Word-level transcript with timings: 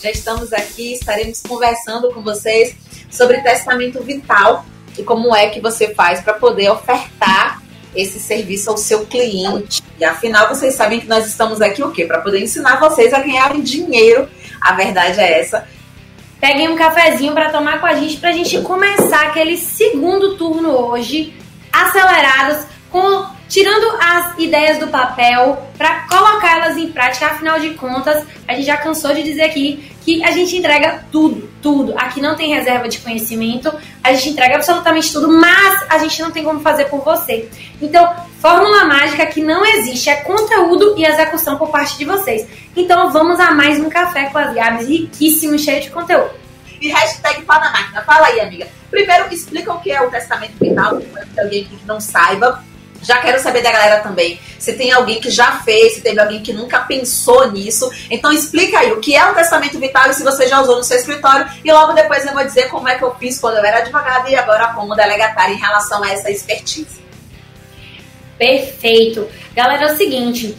Já 0.00 0.10
estamos 0.10 0.52
aqui, 0.52 0.92
estaremos 0.92 1.42
conversando 1.42 2.12
com 2.12 2.22
vocês 2.22 2.76
sobre 3.10 3.40
testamento 3.40 4.00
vital 4.00 4.64
e 4.96 5.02
como 5.02 5.34
é 5.34 5.48
que 5.48 5.60
você 5.60 5.92
faz 5.92 6.20
para 6.20 6.34
poder 6.34 6.70
ofertar 6.70 7.60
esse 7.96 8.20
serviço 8.20 8.70
ao 8.70 8.76
seu 8.76 9.06
cliente. 9.06 9.82
E 9.98 10.04
afinal, 10.04 10.48
vocês 10.48 10.74
sabem 10.74 11.00
que 11.00 11.08
nós 11.08 11.26
estamos 11.26 11.60
aqui 11.60 11.82
o 11.82 11.90
quê? 11.90 12.04
Para 12.04 12.20
poder 12.20 12.40
ensinar 12.40 12.78
vocês 12.78 13.12
a 13.12 13.18
ganharem 13.18 13.60
dinheiro. 13.60 14.28
A 14.60 14.72
verdade 14.74 15.18
é 15.18 15.40
essa. 15.40 15.66
Peguem 16.40 16.68
um 16.68 16.76
cafezinho 16.76 17.32
para 17.32 17.50
tomar 17.50 17.80
com 17.80 17.86
a 17.86 17.94
gente 17.94 18.18
para 18.18 18.30
a 18.30 18.32
gente 18.32 18.60
começar 18.60 19.26
aquele 19.26 19.56
segundo 19.56 20.36
turno 20.36 20.70
hoje, 20.70 21.34
acelerados, 21.72 22.64
com 22.88 23.27
tirando 23.48 23.86
as 24.00 24.38
ideias 24.38 24.78
do 24.78 24.88
papel 24.88 25.66
para 25.76 26.06
colocá-las 26.06 26.76
em 26.76 26.92
prática. 26.92 27.26
Afinal 27.26 27.58
de 27.58 27.70
contas, 27.70 28.24
a 28.46 28.54
gente 28.54 28.66
já 28.66 28.76
cansou 28.76 29.14
de 29.14 29.22
dizer 29.22 29.42
aqui 29.42 29.90
que 30.04 30.24
a 30.24 30.30
gente 30.30 30.56
entrega 30.56 31.04
tudo, 31.10 31.50
tudo. 31.62 31.94
Aqui 31.96 32.20
não 32.20 32.34
tem 32.34 32.54
reserva 32.54 32.88
de 32.88 32.98
conhecimento, 32.98 33.72
a 34.02 34.12
gente 34.12 34.30
entrega 34.30 34.56
absolutamente 34.56 35.12
tudo, 35.12 35.30
mas 35.30 35.84
a 35.88 35.98
gente 35.98 36.20
não 36.22 36.30
tem 36.30 36.44
como 36.44 36.60
fazer 36.60 36.86
por 36.86 37.00
você. 37.02 37.48
Então, 37.80 38.14
fórmula 38.40 38.84
mágica 38.84 39.26
que 39.26 39.42
não 39.42 39.64
existe 39.64 40.08
é 40.08 40.16
conteúdo 40.16 40.94
e 40.96 41.04
execução 41.04 41.56
por 41.56 41.70
parte 41.70 41.98
de 41.98 42.04
vocês. 42.04 42.46
Então, 42.76 43.10
vamos 43.10 43.38
a 43.40 43.50
mais 43.50 43.78
um 43.80 43.88
café 43.88 44.26
com 44.26 44.38
as 44.38 44.54
Gabs 44.54 44.88
riquíssimo, 44.88 45.58
cheio 45.58 45.82
de 45.82 45.90
conteúdo. 45.90 46.30
E 46.80 46.88
hashtag 46.88 47.44
na 47.46 47.72
máquina. 47.72 48.02
Fala 48.02 48.28
aí, 48.28 48.40
amiga. 48.40 48.68
Primeiro, 48.90 49.26
explica 49.32 49.72
o 49.72 49.80
que 49.80 49.90
é 49.90 50.00
o 50.00 50.10
testamento 50.10 50.54
vital, 50.60 51.00
para 51.34 51.44
alguém 51.44 51.64
que 51.64 51.76
não 51.84 52.00
saiba 52.00 52.62
já 53.02 53.18
quero 53.18 53.40
saber 53.40 53.62
da 53.62 53.70
galera 53.70 54.00
também. 54.00 54.40
Se 54.58 54.72
tem 54.72 54.92
alguém 54.92 55.20
que 55.20 55.30
já 55.30 55.60
fez, 55.60 55.94
se 55.94 56.00
teve 56.00 56.20
alguém 56.20 56.42
que 56.42 56.52
nunca 56.52 56.80
pensou 56.80 57.50
nisso. 57.50 57.90
Então 58.10 58.32
explica 58.32 58.78
aí 58.78 58.92
o 58.92 59.00
que 59.00 59.14
é 59.14 59.30
o 59.30 59.34
testamento 59.34 59.78
vital 59.78 60.10
e 60.10 60.14
se 60.14 60.24
você 60.24 60.48
já 60.48 60.60
usou 60.60 60.76
no 60.76 60.84
seu 60.84 60.96
escritório. 60.96 61.48
E 61.64 61.72
logo 61.72 61.92
depois 61.92 62.24
eu 62.26 62.32
vou 62.32 62.44
dizer 62.44 62.68
como 62.68 62.88
é 62.88 62.96
que 62.96 63.04
eu 63.04 63.14
fiz 63.14 63.38
quando 63.38 63.56
eu 63.56 63.64
era 63.64 63.78
advogada 63.78 64.28
e 64.28 64.34
agora 64.34 64.68
como 64.74 64.94
delegatária 64.94 65.54
em 65.54 65.58
relação 65.58 66.02
a 66.02 66.10
essa 66.10 66.30
expertise. 66.30 66.98
Perfeito. 68.36 69.28
Galera, 69.54 69.88
é 69.88 69.92
o 69.92 69.96
seguinte. 69.96 70.56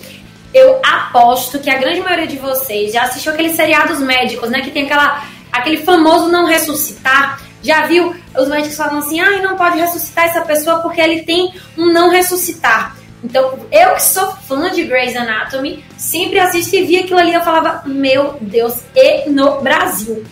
Eu 0.53 0.79
aposto 0.83 1.59
que 1.59 1.69
a 1.69 1.77
grande 1.77 2.01
maioria 2.01 2.27
de 2.27 2.37
vocês 2.37 2.91
já 2.93 3.03
assistiu 3.03 3.31
aqueles 3.31 3.55
seriados 3.55 3.99
médicos, 3.99 4.49
né? 4.49 4.61
Que 4.61 4.71
tem 4.71 4.85
aquela, 4.85 5.23
aquele 5.51 5.77
famoso 5.83 6.29
não 6.29 6.45
ressuscitar 6.45 7.48
já 7.61 7.85
viu 7.85 8.15
os 8.37 8.47
médicos 8.47 8.77
falam 8.77 8.99
assim, 8.99 9.19
ah, 9.19 9.41
não 9.41 9.57
pode 9.57 9.79
ressuscitar 9.79 10.25
essa 10.25 10.41
pessoa 10.41 10.79
porque 10.79 11.01
ele 11.01 11.23
tem 11.23 11.53
um 11.77 11.91
não 11.91 12.09
ressuscitar. 12.09 12.95
Então, 13.23 13.59
eu 13.71 13.95
que 13.95 14.01
sou 14.01 14.31
fã 14.47 14.71
de 14.71 14.83
Grey's 14.83 15.15
Anatomy, 15.15 15.83
sempre 15.97 16.39
assisto 16.39 16.75
e 16.75 16.85
vi 16.85 16.97
aquilo 16.99 17.19
ali, 17.19 17.33
eu 17.33 17.41
falava, 17.41 17.81
meu 17.85 18.37
Deus, 18.39 18.75
e 18.95 19.29
no 19.29 19.61
Brasil? 19.61 20.23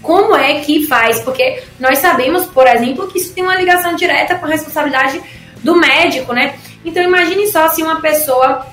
Como 0.00 0.34
é 0.34 0.60
que 0.60 0.86
faz? 0.86 1.20
Porque 1.20 1.62
nós 1.78 1.98
sabemos, 1.98 2.46
por 2.46 2.66
exemplo, 2.66 3.06
que 3.06 3.18
isso 3.18 3.32
tem 3.32 3.44
uma 3.44 3.54
ligação 3.54 3.94
direta 3.94 4.34
com 4.34 4.46
a 4.46 4.48
responsabilidade 4.48 5.22
do 5.62 5.76
médico, 5.76 6.32
né? 6.32 6.58
Então, 6.84 7.00
imagine 7.00 7.46
só 7.46 7.68
se 7.68 7.80
uma 7.80 8.00
pessoa 8.00 8.66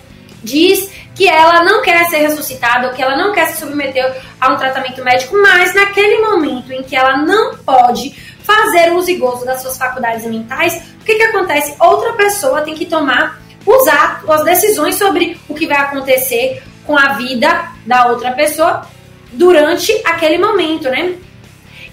diz 0.43 0.89
que 1.19 1.27
ela 1.27 1.65
não 1.65 1.81
quer 1.81 2.05
ser 2.05 2.19
ressuscitada 2.19 2.87
ou 2.87 2.93
que 2.93 3.03
ela 3.03 3.17
não 3.17 3.33
quer 3.33 3.47
se 3.47 3.59
submeter 3.59 4.21
a 4.39 4.53
um 4.53 4.55
tratamento 4.55 5.03
médico, 5.03 5.35
mas 5.35 5.75
naquele 5.75 6.19
momento 6.19 6.71
em 6.71 6.81
que 6.81 6.95
ela 6.95 7.17
não 7.17 7.57
pode 7.57 8.15
fazer 8.41 8.93
uso 8.93 9.11
e 9.11 9.17
gozo 9.17 9.45
das 9.45 9.61
suas 9.61 9.77
faculdades 9.77 10.25
mentais, 10.25 10.81
o 11.01 11.03
que, 11.03 11.15
que 11.15 11.23
acontece? 11.23 11.75
Outra 11.77 12.13
pessoa 12.13 12.61
tem 12.61 12.73
que 12.73 12.85
tomar 12.85 13.37
os 13.65 13.85
atos, 13.89 14.29
as 14.29 14.45
decisões 14.45 14.95
sobre 14.95 15.37
o 15.49 15.53
que 15.53 15.67
vai 15.67 15.79
acontecer 15.79 16.63
com 16.85 16.97
a 16.97 17.09
vida 17.09 17.67
da 17.85 18.07
outra 18.07 18.31
pessoa 18.31 18.87
durante 19.33 19.91
aquele 20.05 20.37
momento, 20.37 20.89
né? 20.89 21.15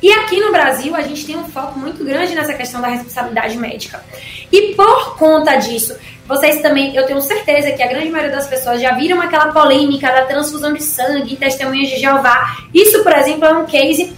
E 0.03 0.13
aqui 0.13 0.41
no 0.41 0.53
Brasil 0.53 0.95
a 0.95 1.03
gente 1.03 1.25
tem 1.25 1.37
um 1.37 1.49
foco 1.49 1.79
muito 1.79 2.05
grande 2.05 2.35
nessa 2.35 2.55
questão 2.55 2.81
da 2.81 2.89
responsabilidade 2.89 3.57
médica. 3.57 4.05
E 4.53 4.75
por 4.75 5.17
conta 5.17 5.57
disso, 5.57 5.97
vocês 6.27 6.61
também, 6.61 6.95
eu 6.95 7.07
tenho 7.07 7.21
certeza 7.21 7.73
que 7.73 7.83
a 7.83 7.87
grande 7.87 8.11
maioria 8.11 8.35
das 8.35 8.47
pessoas 8.47 8.81
já 8.81 8.93
viram 8.93 9.21
aquela 9.21 9.53
polêmica 9.53 10.09
da 10.09 10.25
transfusão 10.25 10.73
de 10.73 10.83
sangue 10.83 11.37
testemunhas 11.37 11.89
de 11.89 11.99
Jeová. 11.99 12.57
Isso, 12.75 13.03
por 13.03 13.13
exemplo, 13.13 13.45
é 13.45 13.53
um 13.55 13.65
case 13.65 14.15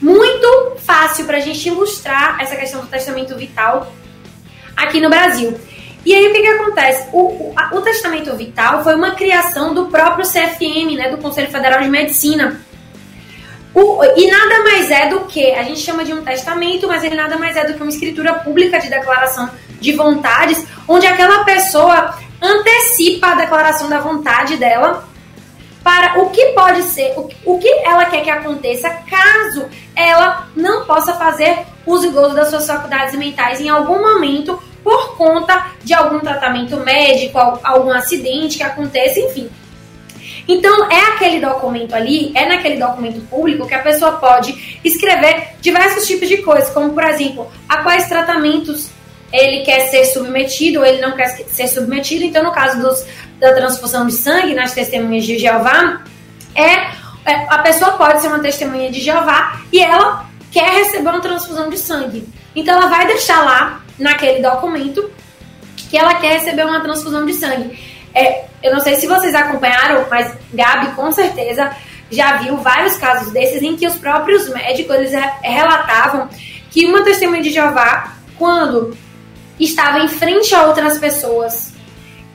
muito 0.00 0.76
fácil 0.78 1.24
para 1.24 1.36
a 1.36 1.40
gente 1.40 1.68
ilustrar 1.68 2.36
essa 2.40 2.56
questão 2.56 2.80
do 2.80 2.88
testamento 2.88 3.36
vital 3.36 3.92
aqui 4.76 5.00
no 5.00 5.08
Brasil. 5.08 5.58
E 6.04 6.12
aí 6.12 6.26
o 6.26 6.32
que, 6.32 6.40
que 6.40 6.48
acontece? 6.48 7.08
O, 7.12 7.20
o, 7.20 7.54
o 7.72 7.80
testamento 7.80 8.34
vital 8.34 8.82
foi 8.82 8.96
uma 8.96 9.12
criação 9.12 9.72
do 9.72 9.86
próprio 9.86 10.26
CFM, 10.26 10.96
né, 10.96 11.10
do 11.10 11.18
Conselho 11.18 11.48
Federal 11.48 11.80
de 11.80 11.88
Medicina. 11.88 12.60
O, 13.74 14.04
e 14.16 14.30
nada 14.30 14.64
mais 14.64 14.90
é 14.90 15.08
do 15.08 15.20
que, 15.20 15.52
a 15.52 15.62
gente 15.62 15.80
chama 15.80 16.04
de 16.04 16.12
um 16.12 16.22
testamento, 16.22 16.86
mas 16.86 17.02
ele 17.02 17.14
nada 17.14 17.38
mais 17.38 17.56
é 17.56 17.64
do 17.64 17.74
que 17.74 17.82
uma 17.82 17.88
escritura 17.88 18.34
pública 18.34 18.78
de 18.78 18.90
declaração 18.90 19.48
de 19.80 19.92
vontades, 19.92 20.66
onde 20.86 21.06
aquela 21.06 21.44
pessoa 21.44 22.14
antecipa 22.40 23.28
a 23.28 23.34
declaração 23.34 23.88
da 23.88 23.98
vontade 23.98 24.56
dela 24.56 25.08
para 25.82 26.20
o 26.20 26.30
que 26.30 26.46
pode 26.48 26.82
ser, 26.82 27.12
o, 27.16 27.28
o 27.44 27.58
que 27.58 27.68
ela 27.84 28.04
quer 28.04 28.22
que 28.22 28.30
aconteça 28.30 28.88
caso 29.10 29.68
ela 29.96 30.48
não 30.54 30.84
possa 30.84 31.14
fazer 31.14 31.66
uso 31.86 32.06
e 32.06 32.10
gozo 32.10 32.34
das 32.34 32.48
suas 32.48 32.66
faculdades 32.66 33.16
mentais 33.16 33.60
em 33.60 33.68
algum 33.68 34.00
momento 34.00 34.62
por 34.84 35.16
conta 35.16 35.66
de 35.82 35.94
algum 35.94 36.20
tratamento 36.20 36.76
médico, 36.78 37.38
algum 37.62 37.90
acidente 37.92 38.58
que 38.58 38.64
aconteça, 38.64 39.20
enfim. 39.20 39.48
Então, 40.46 40.90
é 40.90 41.00
aquele 41.14 41.40
documento 41.40 41.94
ali, 41.94 42.32
é 42.34 42.46
naquele 42.46 42.76
documento 42.76 43.20
público 43.28 43.66
que 43.66 43.74
a 43.74 43.82
pessoa 43.82 44.12
pode 44.12 44.80
escrever 44.84 45.54
diversos 45.60 46.06
tipos 46.06 46.28
de 46.28 46.38
coisas, 46.38 46.70
como, 46.70 46.92
por 46.92 47.04
exemplo, 47.04 47.50
a 47.68 47.78
quais 47.78 48.08
tratamentos 48.08 48.90
ele 49.32 49.64
quer 49.64 49.88
ser 49.88 50.04
submetido 50.06 50.80
ou 50.80 50.86
ele 50.86 51.00
não 51.00 51.12
quer 51.12 51.28
ser 51.28 51.68
submetido. 51.68 52.24
Então, 52.24 52.42
no 52.42 52.52
caso 52.52 52.80
dos, 52.80 53.04
da 53.38 53.52
transfusão 53.54 54.06
de 54.06 54.12
sangue 54.12 54.54
nas 54.54 54.72
testemunhas 54.72 55.24
de 55.24 55.38
Jeová, 55.38 56.02
é, 56.54 56.90
é, 57.24 57.46
a 57.48 57.58
pessoa 57.58 57.92
pode 57.92 58.20
ser 58.20 58.28
uma 58.28 58.40
testemunha 58.40 58.90
de 58.90 59.00
Jeová 59.00 59.60
e 59.72 59.80
ela 59.80 60.26
quer 60.50 60.70
receber 60.70 61.08
uma 61.08 61.20
transfusão 61.20 61.70
de 61.70 61.78
sangue. 61.78 62.28
Então, 62.54 62.76
ela 62.76 62.88
vai 62.88 63.06
deixar 63.06 63.42
lá, 63.42 63.80
naquele 63.98 64.42
documento, 64.42 65.10
que 65.88 65.96
ela 65.96 66.14
quer 66.14 66.38
receber 66.38 66.64
uma 66.64 66.80
transfusão 66.80 67.24
de 67.24 67.32
sangue. 67.34 67.78
É, 68.14 68.44
eu 68.62 68.72
não 68.72 68.80
sei 68.80 68.96
se 68.96 69.06
vocês 69.06 69.34
acompanharam, 69.34 70.06
mas 70.10 70.32
Gabi 70.52 70.92
com 70.92 71.10
certeza 71.10 71.74
já 72.10 72.36
viu 72.36 72.58
vários 72.58 72.96
casos 72.96 73.32
desses 73.32 73.62
em 73.62 73.76
que 73.76 73.86
os 73.86 73.96
próprios 73.96 74.48
médicos 74.50 74.94
eles 74.96 75.12
relatavam 75.42 76.28
que 76.70 76.86
uma 76.86 77.02
testemunha 77.02 77.42
de 77.42 77.50
Jeová, 77.50 78.14
quando 78.38 78.96
estava 79.58 79.98
em 80.00 80.08
frente 80.08 80.54
a 80.54 80.66
outras 80.66 80.98
pessoas. 80.98 81.72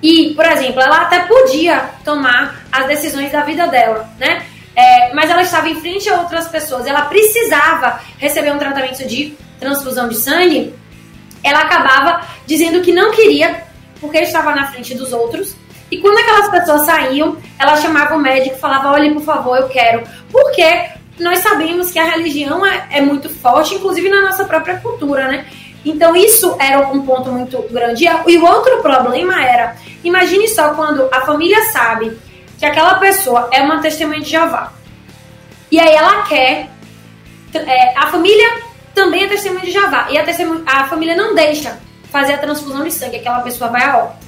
E, 0.02 0.34
por 0.36 0.46
exemplo, 0.46 0.80
ela 0.80 1.02
até 1.02 1.22
podia 1.22 1.90
tomar 2.06 2.64
as 2.72 2.88
decisões 2.88 3.32
da 3.32 3.42
vida 3.42 3.68
dela, 3.68 4.08
né? 4.20 4.46
É, 4.76 5.12
mas 5.14 5.30
ela 5.30 5.42
estava 5.42 5.68
em 5.70 5.82
frente 5.82 6.08
a 6.08 6.22
outras 6.22 6.48
pessoas, 6.48 6.86
ela 6.86 7.04
precisava 7.04 8.00
receber 8.20 8.52
um 8.54 8.60
tratamento 8.60 9.08
de 9.08 9.36
transfusão 9.60 10.08
de 10.08 10.16
sangue, 10.16 10.72
ela 11.44 11.62
acabava 11.62 12.28
dizendo 12.46 12.82
que 12.82 12.92
não 12.92 13.12
queria, 13.12 13.64
porque 14.00 14.20
estava 14.20 14.54
na 14.54 14.72
frente 14.72 14.94
dos 14.94 15.14
outros. 15.14 15.56
E 15.90 15.98
quando 15.98 16.18
aquelas 16.18 16.50
pessoas 16.50 16.86
saíam, 16.86 17.38
ela 17.58 17.78
chamava 17.78 18.16
o 18.16 18.20
médico 18.20 18.56
e 18.56 18.60
falava: 18.60 18.92
Olha, 18.92 19.12
por 19.14 19.24
favor, 19.24 19.58
eu 19.58 19.70
quero. 19.70 20.04
Porque 20.32 20.90
nós 21.20 21.40
sabemos 21.40 21.92
que 21.92 22.00
a 22.00 22.04
religião 22.04 22.66
é, 22.66 22.88
é 22.92 23.02
muito 23.02 23.30
forte, 23.30 23.76
inclusive 23.76 24.10
na 24.10 24.22
nossa 24.22 24.46
própria 24.46 24.78
cultura, 24.78 25.28
né? 25.28 25.46
Então 25.86 26.16
isso 26.16 26.56
era 26.60 26.88
um 26.90 27.06
ponto 27.06 27.32
muito 27.32 27.62
grande. 27.72 28.06
E 28.06 28.38
o 28.38 28.46
outro 28.46 28.82
problema 28.82 29.44
era, 29.44 29.76
imagine 30.04 30.48
só 30.48 30.74
quando 30.74 31.08
a 31.12 31.22
família 31.22 31.64
sabe 31.72 32.18
que 32.60 32.66
aquela 32.66 32.96
pessoa 32.96 33.50
é 33.52 33.62
uma 33.62 33.82
testemunha 33.82 34.20
de 34.20 34.30
Jeová. 34.30 34.74
E 35.72 35.80
aí 35.80 35.94
ela 35.94 36.24
quer, 36.24 36.70
é, 37.54 37.98
a 37.98 38.08
família 38.08 38.62
também 38.94 39.24
é 39.24 39.28
testemunha 39.28 39.64
de 39.64 39.72
Jeová. 39.72 40.08
E 40.10 40.18
a, 40.18 40.26
a 40.66 40.88
família 40.88 41.16
não 41.16 41.34
deixa 41.34 41.80
fazer 42.12 42.34
a 42.34 42.38
transfusão 42.38 42.84
de 42.84 42.92
sangue, 42.92 43.18
aquela 43.18 43.40
pessoa 43.42 43.70
vai 43.70 43.84
a 43.84 43.98
óbito. 43.98 44.28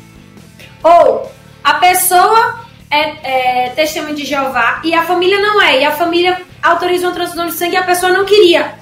Ou 0.84 1.32
a 1.64 1.76
pessoa 1.76 2.60
é, 2.90 3.66
é 3.66 3.70
testemunha 3.70 4.16
de 4.16 4.26
Jeová 4.26 4.82
e 4.84 4.94
a 4.94 5.04
família 5.04 5.40
não 5.40 5.62
é. 5.62 5.82
E 5.82 5.86
a 5.86 5.92
família 5.92 6.42
autorizou 6.62 7.10
a 7.10 7.14
transfusão 7.14 7.48
de 7.48 7.54
sangue 7.54 7.76
e 7.76 7.78
a 7.78 7.84
pessoa 7.84 8.12
não 8.12 8.26
queria. 8.26 8.74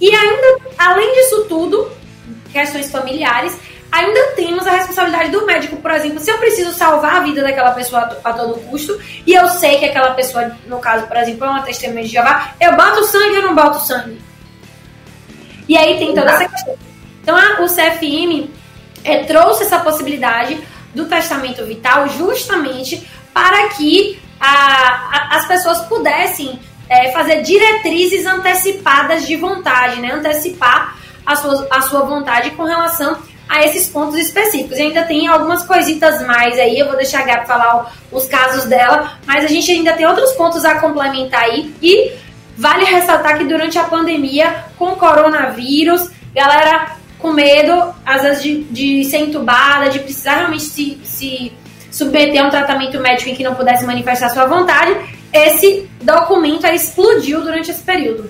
E 0.00 0.14
ainda, 0.14 0.58
além 0.78 1.12
disso 1.14 1.46
tudo, 1.48 1.90
questões 2.52 2.90
familiares, 2.90 3.56
ainda 3.90 4.20
temos 4.34 4.66
a 4.66 4.72
responsabilidade 4.72 5.30
do 5.30 5.44
médico. 5.44 5.76
Por 5.76 5.90
exemplo, 5.90 6.18
se 6.18 6.30
eu 6.30 6.38
preciso 6.38 6.72
salvar 6.72 7.16
a 7.16 7.20
vida 7.20 7.42
daquela 7.42 7.72
pessoa 7.72 8.18
a 8.24 8.32
todo 8.32 8.60
custo, 8.68 8.98
e 9.26 9.34
eu 9.34 9.48
sei 9.48 9.78
que 9.78 9.84
aquela 9.84 10.14
pessoa, 10.14 10.56
no 10.66 10.78
caso, 10.78 11.06
por 11.06 11.16
exemplo, 11.16 11.44
é 11.44 11.50
uma 11.50 11.62
testemunha 11.62 12.04
de 12.04 12.10
Jeová, 12.10 12.54
eu 12.60 12.74
boto 12.74 13.04
sangue 13.04 13.36
ou 13.36 13.42
não 13.42 13.54
boto 13.54 13.80
sangue? 13.80 14.20
E 15.68 15.76
aí 15.76 15.98
tem 15.98 16.14
toda 16.14 16.30
essa 16.30 16.48
questão. 16.48 16.74
Então, 17.22 17.36
a, 17.36 17.62
o 17.62 17.66
CFM 17.66 18.50
é, 19.04 19.24
trouxe 19.24 19.64
essa 19.64 19.78
possibilidade 19.78 20.58
do 20.94 21.06
testamento 21.06 21.64
vital 21.64 22.08
justamente 22.08 23.08
para 23.32 23.68
que 23.70 24.18
a, 24.40 24.48
a, 24.48 25.36
as 25.36 25.46
pessoas 25.46 25.80
pudessem 25.86 26.58
é, 26.88 27.10
fazer 27.12 27.42
diretrizes 27.42 28.26
antecipadas 28.26 29.26
de 29.26 29.36
vontade, 29.36 30.00
né? 30.00 30.12
Antecipar 30.12 30.98
a 31.24 31.36
sua, 31.36 31.66
a 31.70 31.80
sua 31.82 32.00
vontade 32.02 32.50
com 32.50 32.64
relação 32.64 33.16
a 33.48 33.64
esses 33.64 33.88
pontos 33.88 34.18
específicos. 34.18 34.78
E 34.78 34.82
ainda 34.82 35.04
tem 35.04 35.26
algumas 35.26 35.64
coisitas 35.64 36.26
mais 36.26 36.58
aí, 36.58 36.78
eu 36.78 36.86
vou 36.86 36.96
deixar 36.96 37.20
a 37.20 37.24
Gabi 37.24 37.46
falar 37.46 37.92
os 38.10 38.26
casos 38.26 38.64
dela, 38.64 39.18
mas 39.26 39.44
a 39.44 39.48
gente 39.48 39.70
ainda 39.70 39.92
tem 39.92 40.06
outros 40.06 40.32
pontos 40.32 40.64
a 40.64 40.78
complementar 40.80 41.44
aí. 41.44 41.74
E 41.82 42.12
vale 42.56 42.84
ressaltar 42.84 43.38
que 43.38 43.44
durante 43.44 43.78
a 43.78 43.84
pandemia, 43.84 44.64
com 44.78 44.92
o 44.92 44.96
coronavírus, 44.96 46.10
galera 46.34 46.96
com 47.22 47.32
medo, 47.32 47.94
às 48.04 48.22
vezes, 48.22 48.42
de, 48.42 48.64
de 48.64 49.04
ser 49.04 49.18
entubada, 49.18 49.88
de 49.88 50.00
precisar 50.00 50.38
realmente 50.38 50.64
se, 50.64 51.00
se 51.04 51.52
submeter 51.90 52.42
a 52.42 52.48
um 52.48 52.50
tratamento 52.50 52.98
médico 53.00 53.30
em 53.30 53.34
que 53.34 53.44
não 53.44 53.54
pudesse 53.54 53.84
manifestar 53.86 54.28
sua 54.28 54.44
vontade, 54.44 54.94
esse 55.32 55.88
documento 56.02 56.66
explodiu 56.66 57.40
durante 57.40 57.70
esse 57.70 57.82
período. 57.82 58.28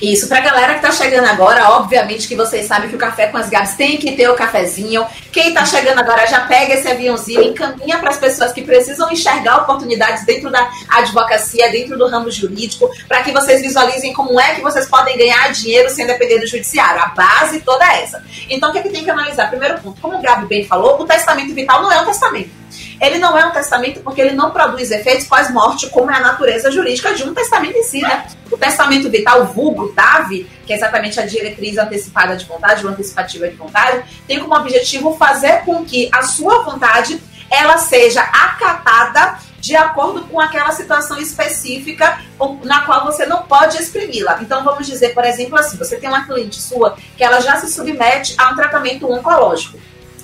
Isso, 0.00 0.28
pra 0.28 0.40
galera 0.40 0.74
que 0.74 0.80
tá 0.80 0.90
chegando 0.90 1.26
agora, 1.26 1.70
obviamente 1.70 2.28
que 2.28 2.36
vocês 2.36 2.66
sabem 2.66 2.88
que 2.88 2.96
o 2.96 2.98
Café 2.98 3.26
com 3.26 3.36
as 3.36 3.48
Gabs 3.48 3.74
tem 3.74 3.96
que 3.96 4.12
ter 4.12 4.28
o 4.28 4.34
cafezinho. 4.34 5.06
Quem 5.30 5.52
tá 5.52 5.64
chegando 5.64 5.98
agora 5.98 6.26
já 6.26 6.40
pega 6.40 6.74
esse 6.74 6.88
aviãozinho 6.88 7.42
e 7.42 7.48
encaminha 7.48 7.98
para 7.98 8.10
as 8.10 8.18
pessoas 8.18 8.52
que 8.52 8.62
precisam 8.62 9.10
enxergar 9.10 9.58
oportunidades 9.58 10.24
dentro 10.24 10.50
da 10.50 10.70
advocacia, 10.88 11.70
dentro 11.70 11.96
do 11.96 12.08
ramo 12.08 12.30
jurídico, 12.30 12.90
para 13.08 13.22
que 13.22 13.32
vocês 13.32 13.60
visualizem 13.60 14.12
como 14.12 14.40
é 14.40 14.54
que 14.54 14.60
vocês 14.60 14.88
podem 14.88 15.16
ganhar 15.16 15.52
dinheiro 15.52 15.90
sem 15.90 16.06
depender 16.06 16.38
do 16.38 16.46
judiciário. 16.46 17.00
A 17.00 17.06
base 17.06 17.60
toda 17.60 17.84
é 17.84 18.02
essa. 18.02 18.24
Então, 18.48 18.70
o 18.70 18.72
que, 18.72 18.78
é 18.78 18.82
que 18.82 18.90
tem 18.90 19.04
que 19.04 19.10
analisar? 19.10 19.48
Primeiro 19.48 19.80
ponto, 19.80 20.00
como 20.00 20.18
o 20.18 20.22
Gabi 20.22 20.46
bem 20.46 20.64
falou, 20.64 21.00
o 21.00 21.04
testamento 21.04 21.54
vital 21.54 21.82
não 21.82 21.92
é 21.92 22.00
um 22.00 22.06
testamento. 22.06 22.61
Ele 23.02 23.18
não 23.18 23.36
é 23.36 23.44
um 23.44 23.50
testamento 23.50 24.00
porque 24.00 24.20
ele 24.20 24.30
não 24.30 24.52
produz 24.52 24.92
efeitos 24.92 25.26
pós-morte, 25.26 25.90
como 25.90 26.08
é 26.08 26.14
a 26.14 26.20
natureza 26.20 26.70
jurídica 26.70 27.12
de 27.12 27.24
um 27.24 27.34
testamento 27.34 27.76
em 27.76 27.82
si, 27.82 28.00
né? 28.00 28.28
O 28.48 28.56
testamento 28.56 29.10
vital, 29.10 29.44
vulgo, 29.46 29.92
DAV, 29.92 30.46
que 30.64 30.72
é 30.72 30.76
exatamente 30.76 31.18
a 31.18 31.26
diretriz 31.26 31.76
antecipada 31.76 32.36
de 32.36 32.44
vontade, 32.44 32.86
ou 32.86 32.92
antecipativa 32.92 33.48
de 33.48 33.56
vontade, 33.56 34.04
tem 34.28 34.38
como 34.38 34.54
objetivo 34.54 35.16
fazer 35.16 35.64
com 35.64 35.84
que 35.84 36.08
a 36.12 36.22
sua 36.22 36.62
vontade 36.62 37.20
ela 37.50 37.76
seja 37.76 38.22
acatada 38.22 39.36
de 39.58 39.76
acordo 39.76 40.22
com 40.22 40.40
aquela 40.40 40.70
situação 40.70 41.18
específica 41.18 42.20
na 42.64 42.82
qual 42.82 43.04
você 43.04 43.26
não 43.26 43.42
pode 43.42 43.78
exprimi-la. 43.78 44.38
Então, 44.40 44.64
vamos 44.64 44.86
dizer, 44.86 45.14
por 45.14 45.24
exemplo, 45.24 45.58
assim, 45.58 45.76
você 45.76 45.96
tem 45.96 46.08
uma 46.08 46.24
cliente 46.24 46.60
sua 46.60 46.96
que 47.16 47.22
ela 47.22 47.40
já 47.40 47.56
se 47.56 47.72
submete 47.72 48.34
a 48.38 48.50
um 48.50 48.56
tratamento 48.56 49.10
oncológico. 49.10 49.78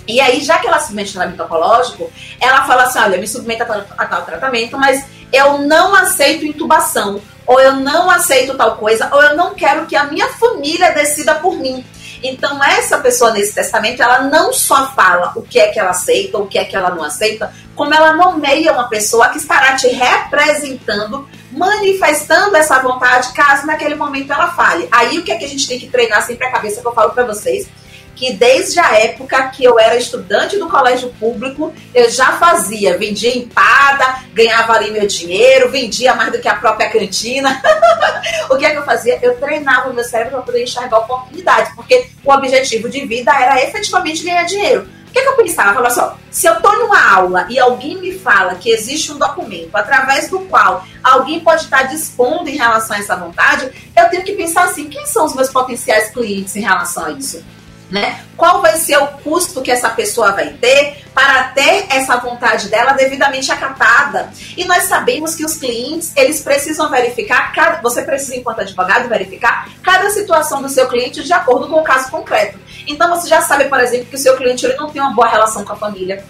E 0.08 0.20
aí, 0.22 0.40
já 0.40 0.58
que 0.58 0.66
ela 0.66 0.80
se 0.80 0.86
submete 0.86 1.10
ao 1.10 1.22
tratamento 1.22 1.42
oncológico, 1.44 2.10
ela 2.40 2.64
fala 2.64 2.84
assim: 2.84 2.98
olha, 2.98 3.18
me 3.18 3.28
submeto 3.28 3.62
a 3.62 4.06
tal 4.06 4.22
tratamento, 4.22 4.78
mas 4.78 5.04
eu 5.30 5.58
não 5.58 5.94
aceito 5.94 6.46
intubação, 6.46 7.20
ou 7.46 7.60
eu 7.60 7.74
não 7.74 8.10
aceito 8.10 8.56
tal 8.56 8.76
coisa, 8.76 9.08
ou 9.12 9.22
eu 9.22 9.36
não 9.36 9.54
quero 9.54 9.86
que 9.86 9.94
a 9.94 10.04
minha 10.04 10.28
família 10.28 10.92
decida 10.92 11.34
por 11.34 11.56
mim. 11.56 11.84
Então, 12.22 12.62
essa 12.64 12.98
pessoa 12.98 13.30
nesse 13.32 13.54
testamento, 13.54 14.02
ela 14.02 14.22
não 14.22 14.52
só 14.52 14.90
fala 14.92 15.32
o 15.36 15.42
que 15.42 15.60
é 15.60 15.68
que 15.68 15.78
ela 15.78 15.90
aceita 15.90 16.38
o 16.38 16.46
que 16.46 16.58
é 16.58 16.64
que 16.64 16.74
ela 16.74 16.90
não 16.90 17.04
aceita, 17.04 17.52
como 17.76 17.94
ela 17.94 18.12
nomeia 18.12 18.72
uma 18.72 18.88
pessoa 18.88 19.28
que 19.28 19.38
estará 19.38 19.76
te 19.76 19.86
representando, 19.88 21.28
manifestando 21.52 22.56
essa 22.56 22.80
vontade, 22.80 23.32
caso 23.32 23.66
naquele 23.66 23.94
momento 23.94 24.32
ela 24.32 24.48
fale. 24.48 24.88
Aí, 24.90 25.18
o 25.18 25.22
que 25.22 25.30
é 25.30 25.36
que 25.36 25.44
a 25.44 25.48
gente 25.48 25.68
tem 25.68 25.78
que 25.78 25.88
treinar 25.88 26.26
sempre 26.26 26.46
a 26.46 26.50
cabeça 26.50 26.80
que 26.80 26.86
eu 26.86 26.92
falo 26.92 27.10
para 27.10 27.24
vocês? 27.24 27.68
Que 28.18 28.32
desde 28.32 28.80
a 28.80 28.98
época 28.98 29.48
que 29.50 29.62
eu 29.62 29.78
era 29.78 29.94
estudante 29.94 30.58
do 30.58 30.68
colégio 30.68 31.08
público, 31.20 31.72
eu 31.94 32.10
já 32.10 32.32
fazia, 32.32 32.98
vendia 32.98 33.38
empada, 33.38 34.24
ganhava 34.34 34.72
ali 34.72 34.90
meu 34.90 35.06
dinheiro, 35.06 35.70
vendia 35.70 36.16
mais 36.16 36.32
do 36.32 36.40
que 36.40 36.48
a 36.48 36.56
própria 36.56 36.90
cantina. 36.90 37.62
o 38.50 38.56
que 38.56 38.66
é 38.66 38.70
que 38.70 38.76
eu 38.76 38.82
fazia? 38.82 39.20
Eu 39.22 39.36
treinava 39.36 39.88
o 39.88 39.94
meu 39.94 40.02
cérebro 40.02 40.32
para 40.32 40.42
poder 40.42 40.64
enxergar 40.64 40.98
oportunidades, 40.98 41.72
porque 41.76 42.08
o 42.24 42.32
objetivo 42.32 42.88
de 42.90 43.06
vida 43.06 43.32
era 43.32 43.62
efetivamente 43.62 44.24
ganhar 44.24 44.42
dinheiro. 44.42 44.88
O 45.06 45.10
que, 45.12 45.20
é 45.20 45.22
que 45.22 45.28
eu 45.28 45.36
pensava? 45.36 45.70
Eu 45.70 45.74
falava 45.74 45.94
assim, 45.94 46.00
ó, 46.00 46.12
se 46.28 46.46
eu 46.48 46.54
estou 46.54 46.76
numa 46.76 47.14
aula 47.14 47.46
e 47.48 47.58
alguém 47.58 47.96
me 47.98 48.18
fala 48.18 48.56
que 48.56 48.68
existe 48.68 49.12
um 49.12 49.16
documento 49.16 49.74
através 49.74 50.28
do 50.28 50.40
qual 50.40 50.84
alguém 51.02 51.38
pode 51.38 51.62
estar 51.62 51.84
dispondo 51.84 52.48
em 52.48 52.56
relação 52.56 52.96
a 52.96 52.98
essa 52.98 53.16
vontade, 53.16 53.70
eu 53.96 54.10
tenho 54.10 54.24
que 54.24 54.32
pensar 54.32 54.64
assim, 54.64 54.88
quem 54.88 55.06
são 55.06 55.24
os 55.24 55.34
meus 55.34 55.50
potenciais 55.50 56.10
clientes 56.10 56.56
em 56.56 56.60
relação 56.60 57.06
a 57.06 57.12
isso? 57.12 57.42
Né? 57.90 58.22
Qual 58.36 58.60
vai 58.60 58.76
ser 58.76 58.98
o 58.98 59.06
custo 59.06 59.62
que 59.62 59.70
essa 59.70 59.88
pessoa 59.88 60.32
vai 60.32 60.50
ter 60.50 61.04
para 61.14 61.44
ter 61.44 61.86
essa 61.88 62.18
vontade 62.18 62.68
dela 62.68 62.92
devidamente 62.92 63.50
acatada? 63.50 64.30
E 64.56 64.64
nós 64.66 64.82
sabemos 64.82 65.34
que 65.34 65.44
os 65.44 65.56
clientes, 65.56 66.12
eles 66.14 66.42
precisam 66.42 66.90
verificar, 66.90 67.50
cada, 67.54 67.80
você 67.80 68.02
precisa, 68.02 68.36
enquanto 68.36 68.60
advogado, 68.60 69.08
verificar 69.08 69.70
cada 69.82 70.10
situação 70.10 70.60
do 70.60 70.68
seu 70.68 70.86
cliente 70.86 71.24
de 71.24 71.32
acordo 71.32 71.66
com 71.66 71.80
o 71.80 71.82
caso 71.82 72.10
concreto. 72.10 72.58
Então 72.86 73.08
você 73.08 73.26
já 73.26 73.40
sabe, 73.40 73.64
por 73.64 73.80
exemplo, 73.80 74.06
que 74.06 74.16
o 74.16 74.18
seu 74.18 74.36
cliente 74.36 74.66
ele 74.66 74.76
não 74.76 74.90
tem 74.90 75.00
uma 75.00 75.14
boa 75.14 75.28
relação 75.28 75.64
com 75.64 75.72
a 75.72 75.76
família, 75.76 76.22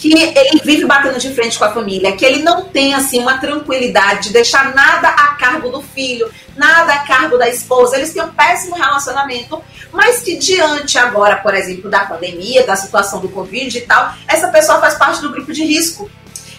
que 0.00 0.14
ele 0.14 0.62
vive 0.64 0.86
batendo 0.86 1.18
de 1.18 1.32
frente 1.34 1.58
com 1.58 1.64
a 1.66 1.72
família, 1.72 2.16
que 2.16 2.24
ele 2.24 2.42
não 2.42 2.64
tem 2.64 2.94
assim 2.94 3.20
uma 3.20 3.36
tranquilidade 3.36 4.28
de 4.28 4.32
deixar 4.32 4.74
nada 4.74 5.08
a 5.08 5.34
cargo 5.34 5.68
do 5.68 5.82
filho, 5.82 6.30
nada 6.56 6.94
a 6.94 6.98
cargo 7.00 7.36
da 7.36 7.46
esposa, 7.50 7.96
eles 7.96 8.10
têm 8.14 8.22
um 8.22 8.32
péssimo 8.32 8.76
relacionamento, 8.76 9.62
mas 9.92 10.22
que 10.22 10.38
diante 10.38 10.96
agora, 10.96 11.36
por 11.36 11.54
exemplo, 11.54 11.90
da 11.90 12.06
pandemia, 12.06 12.66
da 12.66 12.76
situação 12.76 13.20
do 13.20 13.28
Covid 13.28 13.76
e 13.76 13.82
tal, 13.82 14.14
essa 14.26 14.48
pessoa 14.48 14.80
faz 14.80 14.94
parte 14.94 15.20
do 15.20 15.30
grupo 15.30 15.52
de 15.52 15.64
risco. 15.64 16.10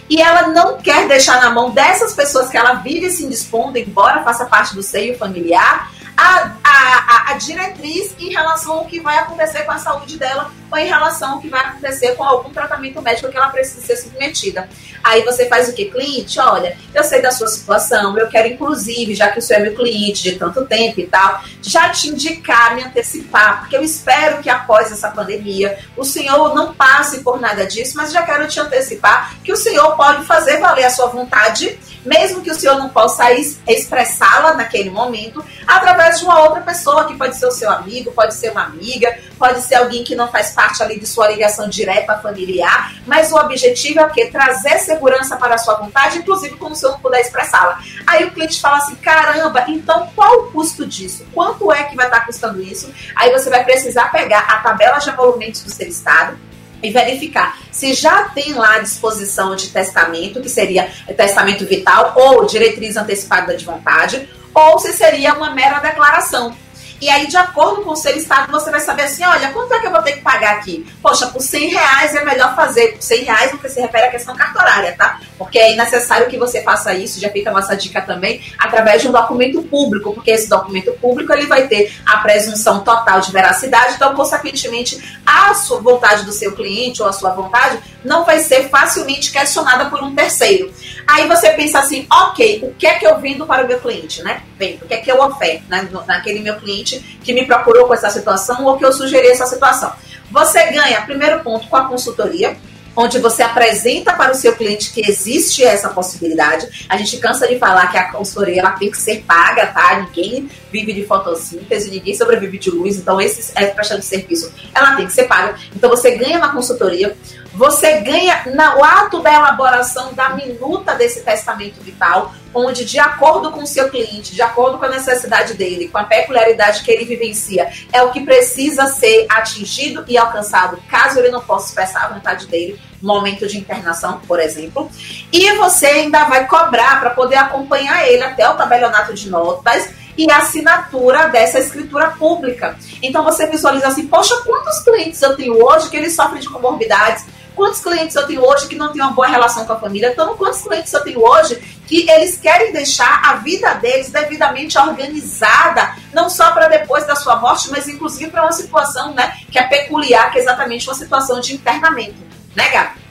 E 0.07 0.21
ela 0.21 0.49
não 0.49 0.77
quer 0.77 1.07
deixar 1.07 1.41
na 1.41 1.49
mão 1.49 1.71
dessas 1.71 2.13
pessoas 2.13 2.49
que 2.49 2.57
ela 2.57 2.73
vive 2.73 3.09
se 3.09 3.23
indispondo, 3.23 3.77
embora 3.79 4.23
faça 4.23 4.45
parte 4.45 4.75
do 4.75 4.83
seio 4.83 5.17
familiar, 5.17 5.89
a, 6.21 6.51
a, 6.63 7.31
a, 7.31 7.33
diretriz 7.33 8.13
em 8.19 8.29
relação 8.29 8.73
ao 8.73 8.85
que 8.85 8.99
vai 8.99 9.17
acontecer 9.17 9.63
com 9.63 9.71
a 9.71 9.79
saúde 9.79 10.17
dela 10.19 10.51
ou 10.69 10.77
em 10.77 10.85
relação 10.85 11.33
ao 11.33 11.41
que 11.41 11.49
vai 11.49 11.61
acontecer 11.61 12.15
com 12.15 12.23
algum 12.23 12.51
tratamento 12.51 13.01
médico 13.01 13.29
que 13.29 13.37
ela 13.37 13.49
precisa 13.49 13.81
ser 13.81 13.97
submetida. 13.97 14.69
Aí 15.03 15.23
você 15.23 15.47
faz 15.47 15.67
o 15.67 15.73
que? 15.73 15.85
Cliente, 15.85 16.39
olha, 16.39 16.77
eu 16.93 17.03
sei 17.03 17.21
da 17.21 17.31
sua 17.31 17.47
situação, 17.47 18.15
eu 18.17 18.29
quero 18.29 18.47
inclusive, 18.47 19.15
já 19.15 19.29
que 19.29 19.39
o 19.39 19.41
senhor 19.41 19.61
é 19.61 19.63
meu 19.63 19.75
cliente 19.75 20.21
de 20.21 20.37
tanto 20.37 20.65
tempo 20.65 20.99
e 20.99 21.07
tal, 21.07 21.43
já 21.61 21.89
te 21.89 22.09
indicar, 22.09 22.75
me 22.75 22.83
antecipar, 22.83 23.61
porque 23.61 23.75
eu 23.75 23.83
espero 23.83 24.41
que 24.41 24.49
após 24.49 24.91
essa 24.91 25.09
pandemia 25.09 25.79
o 25.97 26.03
senhor 26.03 26.53
não 26.53 26.73
passe 26.73 27.21
por 27.21 27.41
nada 27.41 27.65
disso, 27.65 27.97
mas 27.97 28.11
já 28.11 28.21
quero 28.21 28.47
te 28.47 28.59
antecipar 28.59 29.35
que 29.43 29.51
o 29.51 29.57
senhor 29.57 29.95
pode 29.95 30.23
fazer 30.25 30.59
valer 30.59 30.85
a 30.85 30.89
sua 30.91 31.07
vontade 31.07 31.79
mesmo 32.05 32.41
que 32.41 32.51
o 32.51 32.55
senhor 32.55 32.77
não 32.77 32.89
possa 32.89 33.31
expressá-la 33.67 34.53
naquele 34.53 34.89
momento, 34.89 35.43
através 35.67 36.19
de 36.19 36.25
uma 36.25 36.41
outra 36.41 36.61
pessoa, 36.61 37.05
que 37.05 37.15
pode 37.15 37.37
ser 37.37 37.45
o 37.45 37.51
seu 37.51 37.69
amigo, 37.69 38.11
pode 38.11 38.33
ser 38.33 38.51
uma 38.51 38.63
amiga, 38.63 39.17
pode 39.37 39.61
ser 39.61 39.75
alguém 39.75 40.03
que 40.03 40.15
não 40.15 40.27
faz 40.27 40.51
parte 40.51 40.81
ali 40.83 40.99
de 40.99 41.07
sua 41.07 41.27
ligação 41.27 41.69
direta 41.69 42.17
familiar, 42.17 42.93
mas 43.05 43.31
o 43.31 43.37
objetivo 43.37 43.99
é 43.99 44.05
o 44.05 44.09
quê? 44.09 44.25
Trazer 44.25 44.79
segurança 44.79 45.35
para 45.37 45.55
a 45.55 45.57
sua 45.57 45.75
vontade, 45.75 46.19
inclusive 46.19 46.55
quando 46.55 46.73
o 46.73 46.75
senhor 46.75 46.93
não 46.93 46.99
puder 46.99 47.21
expressá-la. 47.21 47.79
Aí 48.05 48.25
o 48.25 48.31
cliente 48.31 48.59
fala 48.59 48.77
assim, 48.77 48.95
caramba, 48.95 49.65
então 49.67 50.09
qual 50.15 50.39
o 50.39 50.51
custo 50.51 50.85
disso? 50.85 51.25
Quanto 51.33 51.71
é 51.71 51.83
que 51.83 51.95
vai 51.95 52.07
estar 52.07 52.25
custando 52.25 52.61
isso? 52.61 52.91
Aí 53.15 53.31
você 53.31 53.49
vai 53.49 53.63
precisar 53.63 54.11
pegar 54.11 54.39
a 54.39 54.57
tabela 54.57 54.97
de 54.97 55.09
emolumentos 55.09 55.63
do 55.63 55.71
seu 55.71 55.87
estado, 55.87 56.37
e 56.81 56.91
verificar 56.91 57.57
se 57.71 57.93
já 57.93 58.25
tem 58.25 58.53
lá 58.53 58.75
a 58.75 58.79
disposição 58.79 59.55
de 59.55 59.69
testamento, 59.69 60.41
que 60.41 60.49
seria 60.49 60.89
testamento 61.15 61.65
vital 61.65 62.13
ou 62.15 62.45
diretriz 62.45 62.97
antecipada 62.97 63.55
de 63.55 63.65
vontade, 63.65 64.27
ou 64.53 64.77
se 64.79 64.93
seria 64.93 65.33
uma 65.33 65.51
mera 65.51 65.79
declaração. 65.79 66.55
E 67.01 67.09
aí, 67.09 67.25
de 67.25 67.35
acordo 67.35 67.81
com 67.81 67.91
o 67.91 67.95
seu 67.95 68.15
estado, 68.15 68.51
você 68.51 68.69
vai 68.69 68.79
saber 68.79 69.03
assim: 69.03 69.25
olha, 69.25 69.51
quanto 69.51 69.73
é 69.73 69.79
que 69.79 69.87
eu 69.87 69.91
vou 69.91 70.03
ter 70.03 70.13
que 70.13 70.21
pagar 70.21 70.57
aqui? 70.57 70.85
Poxa, 71.01 71.25
por 71.27 71.41
100 71.41 71.69
reais 71.69 72.13
é 72.15 72.23
melhor 72.23 72.55
fazer. 72.55 72.89
Por 72.89 73.01
100 73.01 73.23
reais, 73.23 73.49
porque 73.49 73.69
se 73.69 73.81
refere 73.81 74.05
à 74.05 74.11
questão 74.11 74.35
cartorária, 74.35 74.93
tá? 74.95 75.19
Porque 75.35 75.57
é 75.57 75.75
necessário 75.75 76.27
que 76.27 76.37
você 76.37 76.61
faça 76.61 76.93
isso, 76.93 77.19
já 77.19 77.29
fica 77.29 77.49
a 77.49 77.53
nossa 77.53 77.75
dica 77.75 78.01
também, 78.01 78.43
através 78.59 79.01
de 79.01 79.07
um 79.07 79.11
documento 79.11 79.63
público, 79.63 80.13
porque 80.13 80.29
esse 80.29 80.47
documento 80.47 80.91
público 80.93 81.33
ele 81.33 81.47
vai 81.47 81.67
ter 81.67 81.91
a 82.05 82.17
presunção 82.17 82.81
total 82.81 83.19
de 83.19 83.31
veracidade, 83.31 83.95
então, 83.95 84.13
consequentemente, 84.13 85.19
a 85.25 85.55
sua 85.55 85.79
vontade 85.79 86.23
do 86.23 86.31
seu 86.31 86.51
cliente 86.55 87.01
ou 87.01 87.07
a 87.07 87.13
sua 87.13 87.31
vontade 87.31 87.79
não 88.03 88.23
vai 88.23 88.39
ser 88.39 88.69
facilmente 88.69 89.31
questionada 89.31 89.85
por 89.85 90.03
um 90.03 90.13
terceiro. 90.13 90.71
Aí 91.07 91.27
você 91.27 91.51
pensa 91.51 91.79
assim, 91.79 92.05
ok, 92.11 92.61
o 92.63 92.73
que 92.75 92.85
é 92.85 92.93
que 92.95 93.05
eu 93.05 93.19
vendo 93.19 93.45
para 93.45 93.63
o 93.63 93.67
meu 93.67 93.79
cliente, 93.79 94.21
né? 94.21 94.43
Vendo, 94.57 94.83
o 94.83 94.87
que 94.87 94.93
é 94.93 94.97
que 94.97 95.11
eu 95.11 95.19
oferto 95.21 95.63
né? 95.67 95.87
naquele 96.07 96.39
meu 96.39 96.55
cliente 96.57 96.90
que 96.99 97.33
me 97.33 97.45
procurou 97.45 97.87
com 97.87 97.93
essa 97.93 98.09
situação 98.09 98.65
ou 98.65 98.77
que 98.77 98.85
eu 98.85 98.91
sugeri 98.91 99.27
essa 99.27 99.45
situação. 99.45 99.93
Você 100.31 100.63
ganha, 100.71 101.01
primeiro 101.01 101.41
ponto, 101.41 101.67
com 101.67 101.75
a 101.75 101.85
consultoria, 101.85 102.57
onde 102.95 103.19
você 103.19 103.41
apresenta 103.41 104.13
para 104.13 104.31
o 104.31 104.35
seu 104.35 104.53
cliente 104.55 104.91
que 104.91 105.01
existe 105.09 105.63
essa 105.63 105.89
possibilidade. 105.89 106.85
A 106.89 106.97
gente 106.97 107.17
cansa 107.17 107.47
de 107.47 107.57
falar 107.57 107.87
que 107.91 107.97
a 107.97 108.11
consultoria 108.11 108.61
ela 108.61 108.71
tem 108.71 108.91
que 108.91 108.97
ser 108.97 109.23
paga, 109.23 109.67
tá? 109.67 109.99
Ninguém 109.99 110.49
vive 110.71 110.93
de 110.93 111.05
fotossíntese, 111.05 111.89
ninguém 111.89 112.15
sobrevive 112.15 112.57
de 112.57 112.69
luz, 112.69 112.97
então 112.97 113.19
esse 113.19 113.51
é 113.55 113.67
prestando 113.67 114.01
serviço, 114.01 114.51
ela 114.73 114.95
tem 114.95 115.05
que 115.05 115.13
ser 115.13 115.23
paga. 115.23 115.55
Então 115.75 115.89
você 115.89 116.11
ganha 116.11 116.37
uma 116.37 116.51
consultoria, 116.51 117.15
você 117.53 117.99
ganha 118.01 118.43
no 118.45 118.83
ato 118.83 119.21
da 119.21 119.33
elaboração 119.33 120.13
da 120.13 120.29
minuta 120.29 120.95
desse 120.95 121.21
testamento 121.21 121.81
vital, 121.81 122.33
onde, 122.53 122.85
de 122.85 122.99
acordo 122.99 123.51
com 123.51 123.63
o 123.63 123.67
seu 123.67 123.89
cliente, 123.89 124.33
de 124.33 124.41
acordo 124.41 124.77
com 124.77 124.85
a 124.85 124.89
necessidade 124.89 125.53
dele, 125.53 125.87
com 125.87 125.97
a 125.97 126.03
peculiaridade 126.03 126.83
que 126.83 126.91
ele 126.91 127.05
vivencia, 127.05 127.69
é 127.91 128.01
o 128.01 128.11
que 128.11 128.21
precisa 128.21 128.87
ser 128.87 129.25
atingido 129.29 130.03
e 130.07 130.17
alcançado, 130.17 130.81
caso 130.89 131.19
ele 131.19 131.29
não 131.29 131.41
possa 131.41 131.67
expressar 131.67 132.05
a 132.05 132.09
vontade 132.09 132.47
dele 132.47 132.79
momento 133.01 133.47
de 133.47 133.57
internação, 133.57 134.21
por 134.27 134.39
exemplo. 134.39 134.89
E 135.31 135.51
você 135.53 135.87
ainda 135.87 136.25
vai 136.25 136.47
cobrar 136.47 136.99
para 136.99 137.09
poder 137.09 137.35
acompanhar 137.35 138.07
ele 138.07 138.23
até 138.23 138.47
o 138.47 138.55
tabelionato 138.55 139.13
de 139.13 139.29
notas 139.29 139.89
e 140.17 140.29
a 140.29 140.37
assinatura 140.37 141.27
dessa 141.27 141.59
escritura 141.59 142.11
pública. 142.11 142.77
Então 143.01 143.23
você 143.23 143.47
visualiza 143.47 143.87
assim, 143.87 144.07
poxa, 144.07 144.35
quantos 144.45 144.79
clientes 144.81 145.21
eu 145.21 145.35
tenho 145.35 145.63
hoje 145.63 145.89
que 145.89 145.97
eles 145.97 146.13
sofrem 146.13 146.41
de 146.41 146.49
comorbidades? 146.49 147.25
Quantos 147.55 147.81
clientes 147.81 148.15
eu 148.15 148.25
tenho 148.25 148.43
hoje 148.43 148.67
que 148.67 148.75
não 148.75 148.91
têm 148.91 149.01
uma 149.01 149.11
boa 149.11 149.27
relação 149.27 149.65
com 149.65 149.73
a 149.73 149.79
família? 149.79 150.11
Então, 150.11 150.35
quantos 150.35 150.61
clientes 150.61 150.91
eu 150.93 151.03
tenho 151.03 151.21
hoje 151.21 151.55
que 151.85 152.09
eles 152.09 152.37
querem 152.37 152.71
deixar 152.71 153.21
a 153.25 153.35
vida 153.35 153.73
deles 153.73 154.09
devidamente 154.09 154.77
organizada, 154.77 155.95
não 156.13 156.29
só 156.29 156.51
para 156.51 156.67
depois 156.67 157.05
da 157.05 157.15
sua 157.15 157.35
morte, 157.35 157.69
mas 157.69 157.87
inclusive 157.87 158.31
para 158.31 158.43
uma 158.43 158.51
situação 158.51 159.13
né, 159.13 159.33
que 159.51 159.59
é 159.59 159.63
peculiar, 159.63 160.31
que 160.31 160.39
é 160.39 160.41
exatamente 160.41 160.87
uma 160.87 160.95
situação 160.95 161.39
de 161.39 161.53
internamento. 161.53 162.15
Né, 162.55 162.69
Gabi? 162.69 163.01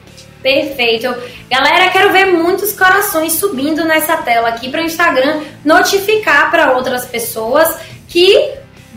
Perfeito. 0.42 1.14
Galera, 1.50 1.90
quero 1.90 2.12
ver 2.12 2.26
muitos 2.26 2.72
corações 2.72 3.34
subindo 3.34 3.84
nessa 3.84 4.16
tela 4.16 4.48
aqui 4.48 4.70
para 4.70 4.80
o 4.80 4.84
Instagram 4.84 5.42
notificar 5.64 6.50
para 6.50 6.72
outras 6.72 7.04
pessoas 7.04 7.76
que 8.08 8.54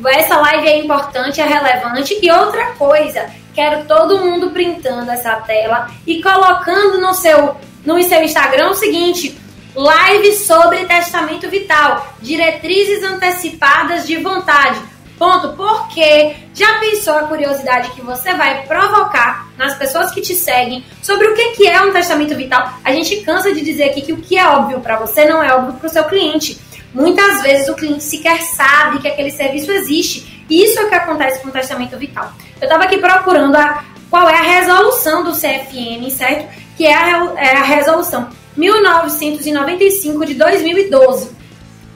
essa 0.08 0.38
live 0.38 0.68
é 0.68 0.80
importante, 0.80 1.42
é 1.42 1.46
relevante. 1.46 2.18
E 2.22 2.32
outra 2.32 2.68
coisa, 2.78 3.30
quero 3.54 3.86
todo 3.86 4.20
mundo 4.20 4.52
printando 4.52 5.12
essa 5.12 5.36
tela 5.38 5.90
e 6.06 6.22
colocando 6.22 7.00
no 7.00 7.14
seu, 7.14 7.56
no 7.86 8.02
seu 8.04 8.24
Instagram 8.24 8.70
o 8.70 8.76
seguinte: 8.76 9.38
live 9.76 10.34
sobre 10.34 10.86
testamento 10.86 11.50
vital, 11.50 12.16
diretrizes 12.22 13.04
antecipadas 13.04 14.06
de 14.06 14.18
vontade. 14.18 14.80
Ponto. 15.18 15.54
Porque 15.54 16.36
já 16.54 16.80
pensou 16.80 17.14
a 17.14 17.24
curiosidade 17.24 17.92
que 17.92 18.02
você 18.02 18.34
vai 18.34 18.66
provocar 18.66 19.48
nas 19.58 19.76
pessoas 19.76 20.12
que 20.12 20.22
te 20.22 20.36
seguem 20.36 20.84
sobre 21.02 21.28
o 21.28 21.34
que 21.34 21.68
é 21.68 21.82
um 21.82 21.94
testamento 21.94 22.36
vital? 22.36 22.74
A 22.84 22.92
gente 22.92 23.18
cansa 23.22 23.54
de 23.54 23.62
dizer 23.62 23.86
aqui 23.86 24.02
que 24.02 24.14
o 24.14 24.18
que 24.18 24.38
é 24.38 24.46
óbvio 24.46 24.82
para 24.82 24.98
você 24.98 25.26
não 25.26 25.42
é 25.42 25.54
óbvio 25.54 25.74
para 25.74 25.88
o 25.88 25.90
seu 25.90 26.04
cliente. 26.06 26.60
Muitas 26.94 27.42
vezes 27.42 27.70
o 27.70 27.76
cliente 27.76 28.04
sequer 28.04 28.42
sabe 28.42 29.00
que 29.00 29.08
aquele 29.08 29.32
serviço 29.32 29.72
existe. 29.72 30.46
Isso 30.50 30.80
é 30.80 30.84
o 30.84 30.90
que 30.90 30.96
acontece 30.96 31.42
com 31.42 31.48
o 31.48 31.52
testamento 31.52 31.98
vital. 31.98 32.32
Eu 32.64 32.68
estava 32.68 32.86
aqui 32.86 32.98
procurando 32.98 33.58
a, 33.58 33.84
qual 34.10 34.30
é 34.30 34.38
a 34.38 34.42
resolução 34.42 35.22
do 35.22 35.34
CFM, 35.34 36.10
certo? 36.10 36.48
Que 36.78 36.88
é 36.88 36.96
a, 36.96 37.34
é 37.36 37.58
a 37.58 37.64
resolução 37.64 38.30
1995 38.56 40.26
de 40.26 40.34
2012, 40.36 41.32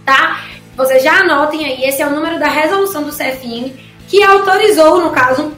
tá? 0.06 0.44
Vocês 0.76 1.02
já 1.02 1.22
anotem 1.22 1.64
aí, 1.64 1.86
esse 1.86 2.02
é 2.02 2.06
o 2.06 2.10
número 2.10 2.38
da 2.38 2.50
resolução 2.50 3.04
do 3.04 3.12
CFM 3.14 3.72
que 4.10 4.22
autorizou, 4.22 5.00
no 5.00 5.12
caso, 5.12 5.54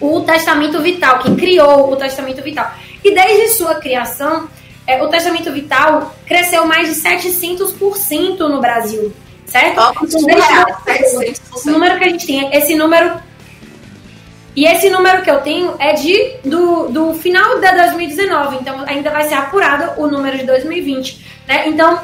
o 0.00 0.20
testamento 0.22 0.80
vital, 0.80 1.20
que 1.20 1.36
criou 1.36 1.92
o 1.92 1.96
testamento 1.96 2.42
vital. 2.42 2.68
E 3.04 3.14
desde 3.14 3.54
sua 3.54 3.76
criação, 3.76 4.48
é, 4.88 5.00
o 5.04 5.08
testamento 5.08 5.52
vital 5.52 6.16
cresceu 6.26 6.66
mais 6.66 6.88
de 6.88 7.00
700% 7.00 8.38
no 8.40 8.60
Brasil, 8.60 9.12
certo? 9.46 10.04
Então, 10.04 10.24
desde 10.24 11.40
o 11.54 11.70
número 11.70 11.96
que 11.96 12.04
a 12.04 12.08
gente 12.08 12.26
tem, 12.26 12.52
esse 12.56 12.74
número 12.74 13.22
e 14.54 14.66
esse 14.66 14.90
número 14.90 15.22
que 15.22 15.30
eu 15.30 15.40
tenho 15.40 15.74
é 15.78 15.94
de 15.94 16.36
do, 16.44 16.88
do 16.88 17.14
final 17.14 17.58
de 17.58 17.72
2019, 17.72 18.56
então 18.56 18.84
ainda 18.86 19.10
vai 19.10 19.26
ser 19.26 19.34
apurado 19.34 20.00
o 20.00 20.06
número 20.06 20.36
de 20.36 20.44
2020, 20.44 21.26
né? 21.48 21.68
Então, 21.68 22.00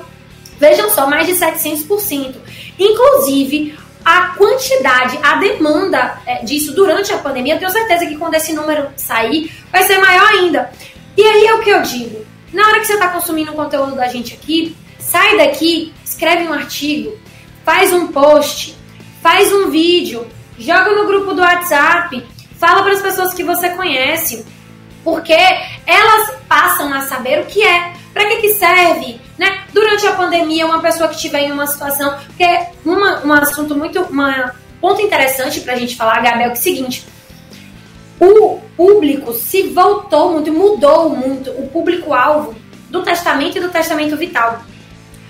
vejam 0.59 0.89
só, 0.91 1.07
mais 1.07 1.27
de 1.27 1.35
700%. 1.35 2.35
Inclusive, 2.79 3.77
a 4.03 4.29
quantidade, 4.29 5.19
a 5.23 5.37
demanda 5.37 6.23
é, 6.27 6.43
disso 6.43 6.73
durante 6.73 7.13
a 7.13 7.19
pandemia, 7.19 7.55
eu 7.55 7.59
tenho 7.59 7.71
certeza 7.71 8.07
que 8.07 8.17
quando 8.17 8.35
esse 8.35 8.55
número 8.55 8.89
sair, 8.97 9.53
vai 9.71 9.83
ser 9.83 9.99
maior 9.99 10.29
ainda. 10.29 10.71
E 11.17 11.23
aí 11.23 11.47
é 11.47 11.55
o 11.55 11.61
que 11.61 11.71
eu 11.71 11.83
digo. 11.83 12.25
Na 12.53 12.67
hora 12.67 12.81
que 12.81 12.87
você 12.87 12.95
está 12.95 13.09
consumindo 13.09 13.53
o 13.53 13.55
conteúdo 13.55 13.95
da 13.95 14.09
gente 14.09 14.33
aqui, 14.33 14.75
sai 14.99 15.37
daqui, 15.37 15.93
escreve 16.03 16.49
um 16.49 16.53
artigo, 16.55 17.19
faz 17.63 17.93
um 17.93 18.07
post, 18.07 18.75
faz 19.23 19.53
um 19.53 19.69
vídeo, 19.69 20.27
joga 20.59 20.95
no 20.95 21.07
grupo 21.07 21.35
do 21.35 21.43
WhatsApp, 21.43 22.25
fala 22.59 22.83
para 22.83 22.93
as 22.93 23.03
pessoas 23.03 23.33
que 23.35 23.43
você 23.43 23.71
conhece, 23.71 24.45
porque 25.05 25.37
elas 25.87 26.33
passam 26.49 26.93
a 26.93 27.01
saber 27.03 27.41
o 27.41 27.47
que 27.47 27.63
é, 27.63 27.93
para 28.13 28.27
que, 28.27 28.37
que 28.37 28.55
serve, 28.55 29.21
né? 29.39 29.65
Durante 29.73 30.07
a 30.07 30.13
pandemia, 30.13 30.67
uma 30.67 30.81
pessoa 30.81 31.09
que 31.09 31.15
estiver 31.15 31.43
em 31.43 31.53
uma 31.53 31.67
situação, 31.67 32.19
porque 32.27 32.67
uma, 32.85 33.25
um 33.25 33.33
assunto 33.33 33.77
muito, 33.77 34.01
uma 34.03 34.55
ponto 34.81 35.01
interessante 35.01 35.61
para 35.61 35.75
a 35.75 35.77
gente 35.77 35.97
falar, 35.97 36.21
Gabriel, 36.21 36.49
é, 36.49 36.51
é 36.51 36.53
o 36.53 36.57
seguinte, 36.57 37.07
o 38.21 38.61
público 38.77 39.33
se 39.33 39.69
voltou 39.69 40.33
muito, 40.33 40.53
mudou 40.53 41.11
muito 41.11 41.51
o 41.51 41.69
público-alvo 41.69 42.55
do 42.91 43.03
testamento 43.03 43.59
e 43.59 43.61
do 43.61 43.69
testamento 43.69 44.17
vital. 44.17 44.63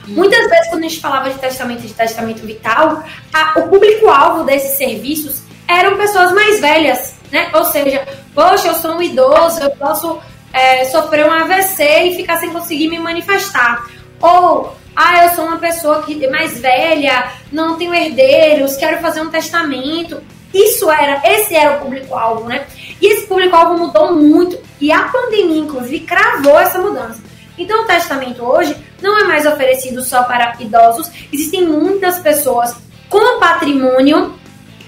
Muitas 0.06 0.48
vezes, 0.48 0.68
quando 0.70 0.84
a 0.84 0.88
gente 0.88 1.00
falava 1.00 1.28
de 1.28 1.38
testamento 1.38 1.84
e 1.84 1.88
de 1.88 1.94
testamento 1.94 2.46
vital, 2.46 3.04
a, 3.32 3.58
o 3.58 3.68
público-alvo 3.68 4.44
desses 4.44 4.78
serviços 4.78 5.42
eram 5.66 5.98
pessoas 5.98 6.32
mais 6.32 6.60
velhas, 6.60 7.07
né? 7.30 7.50
Ou 7.54 7.64
seja, 7.66 8.06
poxa, 8.34 8.68
eu 8.68 8.74
sou 8.74 8.92
um 8.92 9.02
idoso, 9.02 9.60
eu 9.60 9.70
posso 9.70 10.18
é, 10.52 10.84
sofrer 10.86 11.26
um 11.26 11.32
AVC 11.32 11.82
e 12.04 12.16
ficar 12.16 12.38
sem 12.38 12.50
conseguir 12.50 12.88
me 12.88 12.98
manifestar. 12.98 13.86
Ou, 14.20 14.74
ah, 14.96 15.24
eu 15.24 15.30
sou 15.30 15.44
uma 15.44 15.58
pessoa 15.58 16.02
que 16.02 16.24
é 16.24 16.30
mais 16.30 16.58
velha, 16.58 17.30
não 17.52 17.76
tenho 17.76 17.94
herdeiros, 17.94 18.76
quero 18.76 19.00
fazer 19.00 19.20
um 19.20 19.30
testamento. 19.30 20.20
Isso 20.52 20.90
era, 20.90 21.20
esse 21.24 21.54
era 21.54 21.76
o 21.76 21.80
público-alvo, 21.80 22.48
né? 22.48 22.66
E 23.00 23.06
esse 23.06 23.26
público-alvo 23.26 23.78
mudou 23.78 24.14
muito 24.14 24.58
e 24.80 24.90
a 24.90 25.04
pandemia, 25.04 25.60
inclusive, 25.60 26.00
cravou 26.00 26.58
essa 26.58 26.78
mudança. 26.78 27.22
Então, 27.56 27.82
o 27.82 27.86
testamento 27.86 28.42
hoje 28.42 28.74
não 29.02 29.18
é 29.18 29.24
mais 29.24 29.46
oferecido 29.46 30.02
só 30.02 30.22
para 30.24 30.56
idosos, 30.60 31.10
existem 31.32 31.66
muitas 31.66 32.18
pessoas 32.18 32.74
com 33.08 33.40
patrimônio 33.40 34.34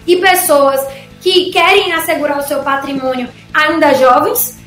e 0.06 0.16
pessoas 0.16 0.80
que 1.20 1.50
querem 1.50 1.92
assegurar 1.92 2.38
o 2.38 2.42
seu 2.42 2.62
patrimônio 2.62 3.28
ainda 3.52 3.94
jovens, 3.94 4.58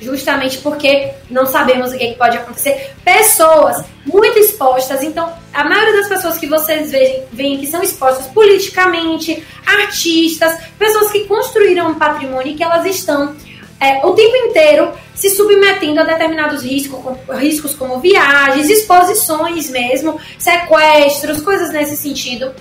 justamente 0.00 0.58
porque 0.58 1.12
não 1.30 1.46
sabemos 1.46 1.92
o 1.92 1.98
que, 1.98 2.14
pode 2.14 2.36
acontecer. 2.36 2.92
Pessoas 3.04 3.84
muito 4.04 4.38
expostas, 4.38 5.02
então 5.02 5.32
a 5.54 5.64
maioria 5.64 5.94
das 5.94 6.08
pessoas 6.08 6.38
que 6.38 6.46
vocês 6.46 6.90
veem, 6.90 7.24
veem 7.32 7.58
que 7.58 7.66
são 7.66 7.82
expostas 7.82 8.26
politicamente, 8.28 9.42
artistas, 9.64 10.58
pessoas 10.78 11.10
que 11.12 11.24
construíram 11.24 11.90
um 11.90 11.94
patrimônio 11.94 12.52
e 12.52 12.54
que 12.54 12.62
elas 12.62 12.84
estão 12.84 13.34
é, 13.80 14.04
o 14.06 14.12
tempo 14.12 14.36
inteiro 14.36 14.92
se 15.12 15.28
submetendo 15.30 16.00
a 16.00 16.04
determinados 16.04 16.62
riscos, 16.62 17.00
riscos 17.36 17.74
como 17.74 17.98
viagens, 17.98 18.70
exposições 18.70 19.70
mesmo, 19.70 20.20
sequestros, 20.38 21.40
coisas 21.42 21.72
nesse 21.72 21.96
sentido. 21.96 22.52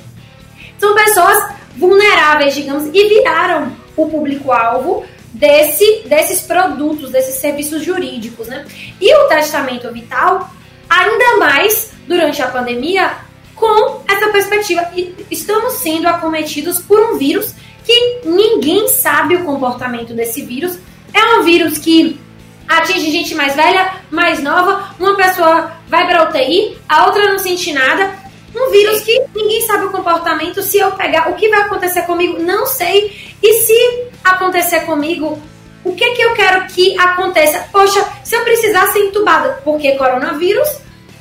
São 0.79 0.96
pessoas 0.96 1.53
vulneráveis, 1.78 2.54
digamos, 2.56 2.86
e 2.94 3.08
viraram 3.08 3.72
o 3.96 4.08
público-alvo 4.10 5.06
desse, 5.34 6.04
desses 6.06 6.42
produtos, 6.42 7.12
desses 7.12 7.36
serviços 7.36 7.84
jurídicos, 7.84 8.48
né? 8.48 8.66
E 9.00 9.13
o 9.16 9.28
testamento 9.28 9.92
vital, 9.92 10.50
ainda 10.90 11.38
mais 11.38 11.92
durante 12.08 12.42
a 12.42 12.48
pandemia, 12.48 13.12
com 13.56 14.01
essa 14.10 14.30
perspectiva. 14.30 14.90
Estamos 15.30 15.74
sendo 15.74 16.08
acometidos 16.08 16.80
por 16.80 17.00
um 17.00 17.18
vírus 17.18 17.54
que 17.86 18.22
ninguém 18.25 18.88
sabe 18.88 19.36
o 19.36 19.46
comportamento 19.46 20.13
desse 20.13 20.42
vírus. 20.42 20.78
É 21.13 21.24
um 21.36 21.44
vírus 21.44 21.78
que 21.78 22.20
atinge 22.68 23.12
gente 23.12 23.36
mais 23.36 23.56
velha, 23.56 23.94
mais 24.10 24.42
nova. 24.42 24.96
Uma 25.00 25.16
pessoa 25.16 25.72
vai 25.88 26.08
para 26.08 26.30
UTI, 26.30 26.78
a 26.88 27.06
outra 27.06 27.30
não 27.30 27.40
sente 27.40 27.72
nada. 27.72 28.21
Um 28.55 28.70
vírus 28.70 29.01
que 29.01 29.24
ninguém 29.36 29.62
sabe 29.62 29.86
o 29.86 29.91
comportamento. 29.91 30.62
Se 30.62 30.77
eu 30.77 30.91
pegar, 30.91 31.29
o 31.29 31.36
que 31.36 31.50
vai 31.50 31.62
acontecer 31.62 32.03
comigo? 32.03 32.39
Não 32.39 32.65
sei. 32.65 33.36
E 33.41 33.53
se 33.53 34.03
acontecer 34.24 34.81
comigo, 34.81 35.41
o 35.84 35.96
que 35.96 36.12
que 36.12 36.22
eu 36.22 36.34
quero 36.34 36.67
que 36.67 36.98
aconteça? 37.00 37.67
Poxa, 37.72 38.05
se 38.24 38.36
eu 38.36 38.43
precisar 38.43 38.88
ser 38.88 39.00
entubada, 39.00 39.62
porque 39.63 39.98
coronavírus, 39.98 40.67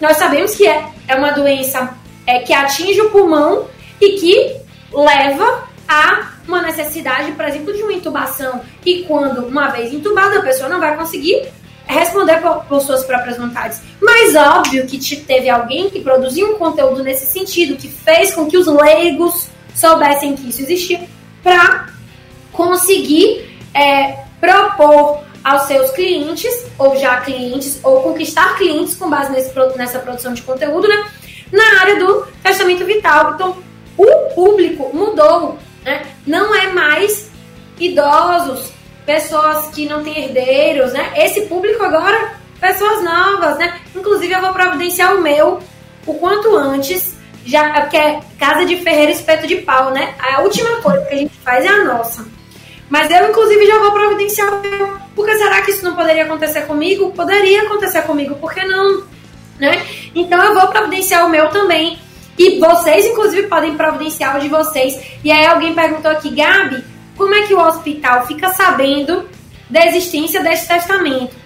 nós 0.01 0.17
sabemos 0.17 0.55
que 0.55 0.67
é, 0.67 0.85
é 1.09 1.15
uma 1.15 1.31
doença 1.31 1.95
é, 2.27 2.41
que 2.41 2.53
atinge 2.53 3.01
o 3.01 3.11
pulmão 3.11 3.67
e 4.01 4.11
que 4.13 4.57
leva 4.93 5.69
a 5.89 6.31
uma 6.47 6.63
necessidade, 6.63 7.33
por 7.33 7.45
exemplo, 7.45 7.73
de 7.73 7.83
uma 7.83 7.93
intubação. 7.93 8.61
E 8.85 9.05
quando, 9.05 9.47
uma 9.47 9.69
vez 9.69 9.93
entubada, 9.93 10.39
a 10.39 10.43
pessoa 10.43 10.69
não 10.69 10.81
vai 10.81 10.97
conseguir 10.97 11.49
responder 11.91 12.41
por, 12.41 12.65
por, 12.65 12.81
suas 12.81 13.05
próprias 13.05 13.37
vontades. 13.37 13.83
Mas 14.01 14.35
óbvio 14.35 14.87
que 14.87 14.99
te, 14.99 15.17
teve 15.17 15.49
alguém 15.49 15.91
que 15.91 16.01
produziu 16.01 16.53
um 16.53 16.55
conteúdo 16.55 17.03
nesse 17.03 17.27
sentido, 17.27 17.77
que 17.77 17.89
fez 17.89 18.35
com 18.35 18.47
que 18.47 18.57
os 18.57 18.67
leigos 18.67 19.49
soubessem 19.75 20.37
que 20.37 20.49
isso 20.49 20.63
existia, 20.63 21.01
para 21.43 21.89
conseguir 22.53 23.59
é, 23.75 24.25
propor 24.41 25.25
aos 25.43 25.63
seus 25.63 25.91
clientes, 25.91 26.67
ou 26.79 26.97
já 26.97 27.21
clientes, 27.21 27.81
ou 27.83 28.03
conquistar 28.03 28.57
clientes 28.57 28.95
com 28.95 29.09
base 29.09 29.33
nesse, 29.33 29.53
nessa 29.77 29.99
produção 29.99 30.35
de 30.35 30.43
conteúdo, 30.43 30.87
né? 30.87 31.11
Na 31.51 31.81
área 31.81 31.99
do 31.99 32.27
testamento 32.43 32.85
vital. 32.85 33.35
Então, 33.35 33.57
o 33.97 34.35
público 34.35 34.91
mudou, 34.95 35.59
né? 35.83 36.07
Não 36.27 36.55
é 36.55 36.73
mais 36.73 37.31
idosos, 37.79 38.73
pessoas 39.11 39.67
que 39.75 39.89
não 39.89 40.05
têm 40.05 40.27
herdeiros, 40.27 40.93
né? 40.93 41.13
Esse 41.17 41.41
público 41.43 41.83
agora, 41.83 42.35
pessoas 42.61 43.03
novas, 43.03 43.59
né? 43.59 43.81
Inclusive, 43.93 44.33
eu 44.33 44.41
vou 44.41 44.53
providenciar 44.53 45.17
o 45.17 45.21
meu 45.21 45.59
o 46.07 46.15
quanto 46.15 46.57
antes, 46.57 47.17
já 47.45 47.71
porque 47.71 47.97
é 47.97 48.21
casa 48.39 48.65
de 48.65 48.77
ferreiro 48.77 49.11
espeto 49.11 49.49
de 49.49 49.57
pau, 49.57 49.91
né? 49.91 50.15
A 50.21 50.43
última 50.43 50.77
coisa 50.77 51.05
que 51.07 51.15
a 51.15 51.17
gente 51.17 51.35
faz 51.45 51.65
é 51.65 51.69
a 51.69 51.85
nossa. 51.85 52.25
Mas 52.89 53.11
eu, 53.11 53.31
inclusive, 53.31 53.67
já 53.67 53.81
vou 53.81 53.91
providenciar 53.91 54.55
o 54.55 54.61
meu. 54.61 54.97
Porque 55.17 55.37
será 55.37 55.61
que 55.63 55.73
isso 55.73 55.85
não 55.85 55.97
poderia 55.97 56.23
acontecer 56.23 56.63
comigo? 56.63 57.11
Poderia 57.11 57.63
acontecer 57.63 58.03
comigo, 58.03 58.37
por 58.37 58.55
que 58.55 58.65
não? 58.65 59.03
Né? 59.59 59.85
Então 60.15 60.41
eu 60.41 60.55
vou 60.55 60.69
providenciar 60.69 61.27
o 61.27 61.29
meu 61.29 61.49
também. 61.49 61.99
E 62.39 62.61
vocês, 62.61 63.07
inclusive, 63.07 63.49
podem 63.49 63.77
providenciar 63.77 64.37
o 64.37 64.41
de 64.41 64.49
vocês. 64.49 65.01
E 65.25 65.33
aí 65.33 65.47
alguém 65.47 65.75
perguntou 65.75 66.13
aqui, 66.13 66.31
Gabi, 66.31 66.85
como 67.21 67.35
é 67.35 67.43
que 67.43 67.53
o 67.53 67.61
hospital 67.61 68.27
fica 68.27 68.49
sabendo 68.49 69.29
da 69.69 69.85
existência 69.85 70.43
desse 70.43 70.67
testamento? 70.67 71.37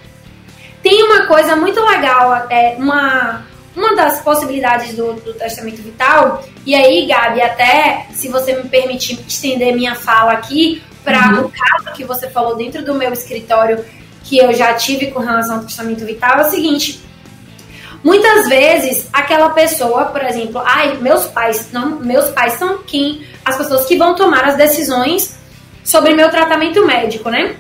Tem 0.81 1.03
uma 1.03 1.27
coisa 1.27 1.57
muito 1.57 1.85
legal, 1.85 2.47
é, 2.49 2.77
uma, 2.79 3.45
uma 3.75 3.97
das 3.97 4.21
possibilidades 4.21 4.95
do, 4.95 5.15
do, 5.15 5.35
testamento 5.35 5.83
vital, 5.83 6.45
e 6.65 6.77
aí, 6.77 7.07
Gabi, 7.09 7.41
até 7.41 8.07
se 8.13 8.29
você 8.29 8.55
me 8.55 8.69
permitir 8.69 9.19
estender 9.27 9.75
minha 9.75 9.97
fala 9.97 10.35
aqui, 10.35 10.81
para 11.03 11.41
uhum. 11.41 11.47
o 11.47 11.51
caso 11.53 11.97
que 11.97 12.05
você 12.05 12.31
falou 12.31 12.55
dentro 12.55 12.85
do 12.85 12.95
meu 12.95 13.13
escritório 13.13 13.85
que 14.23 14.39
eu 14.39 14.55
já 14.55 14.75
tive 14.75 15.09
com 15.09 15.19
relação 15.19 15.57
ao 15.57 15.65
testamento 15.65 16.05
vital 16.07 16.39
é 16.39 16.47
o 16.47 16.51
seguinte. 16.51 17.03
Muitas 18.03 18.49
vezes 18.49 19.09
aquela 19.13 19.51
pessoa, 19.51 20.05
por 20.05 20.23
exemplo, 20.23 20.63
ai, 20.65 20.99
meus 20.99 21.25
pais, 21.25 21.73
não, 21.73 21.99
meus 21.99 22.29
pais 22.29 22.53
são 22.53 22.79
quem 22.87 23.27
as 23.45 23.57
pessoas 23.57 23.87
que 23.87 23.97
vão 23.97 24.15
tomar 24.15 24.45
as 24.45 24.57
decisões 24.57 25.43
sobre 25.85 26.15
meu 26.15 26.31
tratamento 26.31 26.85
médico, 26.87 27.29
né? 27.29 27.57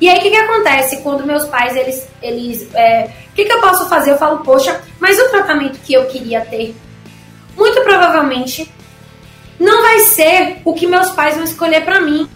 E 0.00 0.08
aí 0.08 0.18
o 0.18 0.22
que, 0.22 0.30
que 0.30 0.36
acontece 0.36 1.02
quando 1.02 1.26
meus 1.26 1.44
pais 1.46 1.74
eles 1.76 2.06
eles 2.22 2.68
é, 2.74 3.10
o 3.30 3.34
que, 3.34 3.44
que 3.44 3.52
eu 3.52 3.60
posso 3.60 3.88
fazer? 3.88 4.12
Eu 4.12 4.18
falo, 4.18 4.38
poxa, 4.38 4.80
mas 5.00 5.18
o 5.18 5.28
tratamento 5.30 5.78
que 5.80 5.92
eu 5.92 6.06
queria 6.06 6.40
ter, 6.42 6.74
muito 7.56 7.80
provavelmente 7.82 8.70
não 9.58 9.82
vai 9.82 9.98
ser 10.00 10.58
o 10.64 10.74
que 10.74 10.86
meus 10.86 11.10
pais 11.10 11.34
vão 11.34 11.44
escolher 11.44 11.84
para 11.84 12.00
mim. 12.00 12.28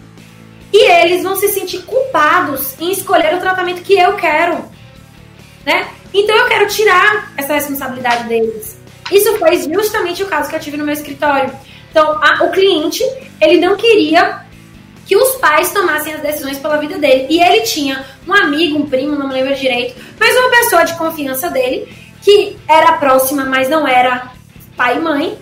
E 0.71 0.91
eles 0.91 1.23
vão 1.23 1.35
se 1.35 1.47
sentir 1.49 1.83
culpados 1.83 2.79
em 2.79 2.91
escolher 2.91 3.35
o 3.35 3.39
tratamento 3.39 3.83
que 3.83 3.93
eu 3.93 4.15
quero. 4.15 4.65
Né? 5.65 5.87
Então 6.13 6.35
eu 6.35 6.47
quero 6.47 6.67
tirar 6.67 7.31
essa 7.37 7.53
responsabilidade 7.53 8.27
deles. 8.27 8.77
Isso 9.11 9.37
foi 9.37 9.57
justamente 9.71 10.23
o 10.23 10.27
caso 10.27 10.49
que 10.49 10.55
eu 10.55 10.59
tive 10.59 10.77
no 10.77 10.83
meu 10.83 10.93
escritório. 10.93 11.53
Então, 11.91 12.19
a, 12.23 12.43
o 12.43 12.51
cliente, 12.51 13.03
ele 13.39 13.59
não 13.59 13.77
queria 13.77 14.43
que 15.13 15.17
os 15.17 15.35
pais 15.35 15.71
tomassem 15.71 16.15
as 16.15 16.21
decisões 16.21 16.57
pela 16.57 16.77
vida 16.77 16.97
dele. 16.97 17.27
E 17.29 17.39
ele 17.39 17.61
tinha 17.61 18.03
um 18.27 18.33
amigo, 18.33 18.79
um 18.79 18.89
primo, 18.89 19.15
não 19.15 19.27
me 19.27 19.35
lembro 19.35 19.53
direito, 19.53 20.01
mas 20.19 20.35
uma 20.35 20.49
pessoa 20.49 20.83
de 20.83 20.95
confiança 20.95 21.51
dele, 21.51 21.87
que 22.23 22.57
era 22.67 22.93
próxima, 22.93 23.45
mas 23.45 23.69
não 23.69 23.87
era 23.87 24.31
pai 24.75 24.97
e 24.97 24.99
mãe, 24.99 25.37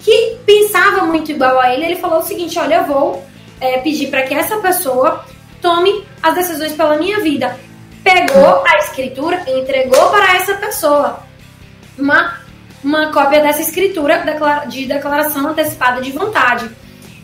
que 0.00 0.36
pensava 0.44 1.04
muito 1.04 1.30
igual 1.30 1.60
a 1.60 1.72
ele. 1.72 1.84
Ele 1.84 1.96
falou 1.96 2.18
o 2.18 2.22
seguinte: 2.24 2.58
olha, 2.58 2.76
eu 2.78 2.84
vou 2.86 3.24
é, 3.60 3.78
pedir 3.78 4.08
para 4.08 4.22
que 4.24 4.34
essa 4.34 4.56
pessoa 4.56 5.24
tome 5.62 6.04
as 6.20 6.34
decisões 6.34 6.72
pela 6.72 6.96
minha 6.96 7.20
vida. 7.20 7.56
Pegou 8.02 8.64
a 8.66 8.78
escritura 8.78 9.44
e 9.46 9.60
entregou 9.60 10.10
para 10.10 10.34
essa 10.34 10.54
pessoa 10.54 11.20
uma, 11.96 12.40
uma 12.82 13.12
cópia 13.12 13.40
dessa 13.40 13.60
escritura 13.60 14.24
de 14.66 14.86
declaração 14.86 15.46
antecipada 15.46 16.00
de 16.00 16.10
vontade. 16.10 16.68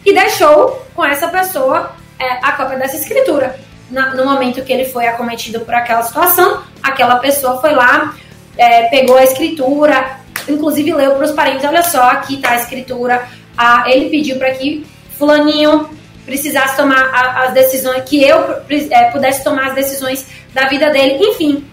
E 0.05 0.15
deixou 0.15 0.87
com 0.95 1.05
essa 1.05 1.29
pessoa 1.29 1.95
é, 2.19 2.33
a 2.43 2.53
cópia 2.53 2.79
dessa 2.79 2.97
escritura. 2.97 3.59
Na, 3.91 4.15
no 4.15 4.25
momento 4.25 4.63
que 4.63 4.73
ele 4.73 4.85
foi 4.85 5.07
acometido 5.07 5.61
por 5.61 5.75
aquela 5.75 6.03
situação, 6.03 6.63
aquela 6.83 7.17
pessoa 7.17 7.61
foi 7.61 7.75
lá, 7.75 8.15
é, 8.57 8.85
pegou 8.85 9.17
a 9.17 9.25
escritura, 9.25 10.19
inclusive 10.49 10.93
leu 10.93 11.17
para 11.17 11.25
os 11.25 11.33
parentes: 11.33 11.65
olha 11.65 11.83
só, 11.83 12.03
aqui 12.11 12.37
está 12.37 12.51
a 12.51 12.57
escritura. 12.57 13.27
Ah, 13.57 13.85
ele 13.87 14.09
pediu 14.09 14.39
para 14.39 14.53
que 14.53 14.87
Fulaninho 15.19 15.91
precisasse 16.25 16.77
tomar 16.77 17.11
a, 17.13 17.45
as 17.45 17.53
decisões, 17.53 18.05
que 18.09 18.23
eu 18.23 18.63
é, 18.91 19.11
pudesse 19.11 19.43
tomar 19.43 19.69
as 19.69 19.75
decisões 19.75 20.27
da 20.55 20.67
vida 20.67 20.91
dele, 20.91 21.19
enfim. 21.21 21.65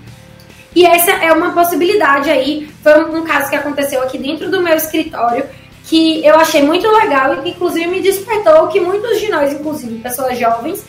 E 0.75 0.85
essa 0.85 1.11
é 1.11 1.31
uma 1.31 1.53
possibilidade 1.53 2.29
aí. 2.29 2.69
Foi 2.83 3.03
um, 3.03 3.17
um 3.17 3.23
caso 3.23 3.49
que 3.49 3.55
aconteceu 3.55 4.01
aqui 4.01 4.17
dentro 4.17 4.49
do 4.49 4.61
meu 4.61 4.75
escritório 4.75 5.45
que 5.87 6.25
eu 6.25 6.35
achei 6.35 6.61
muito 6.61 6.87
legal 6.89 7.33
e 7.33 7.41
que 7.41 7.49
inclusive 7.49 7.87
me 7.87 8.01
despertou 8.01 8.67
que 8.67 8.79
muitos 8.79 9.19
de 9.19 9.29
nós, 9.29 9.53
inclusive 9.53 9.99
pessoas 9.99 10.37
jovens, 10.37 10.85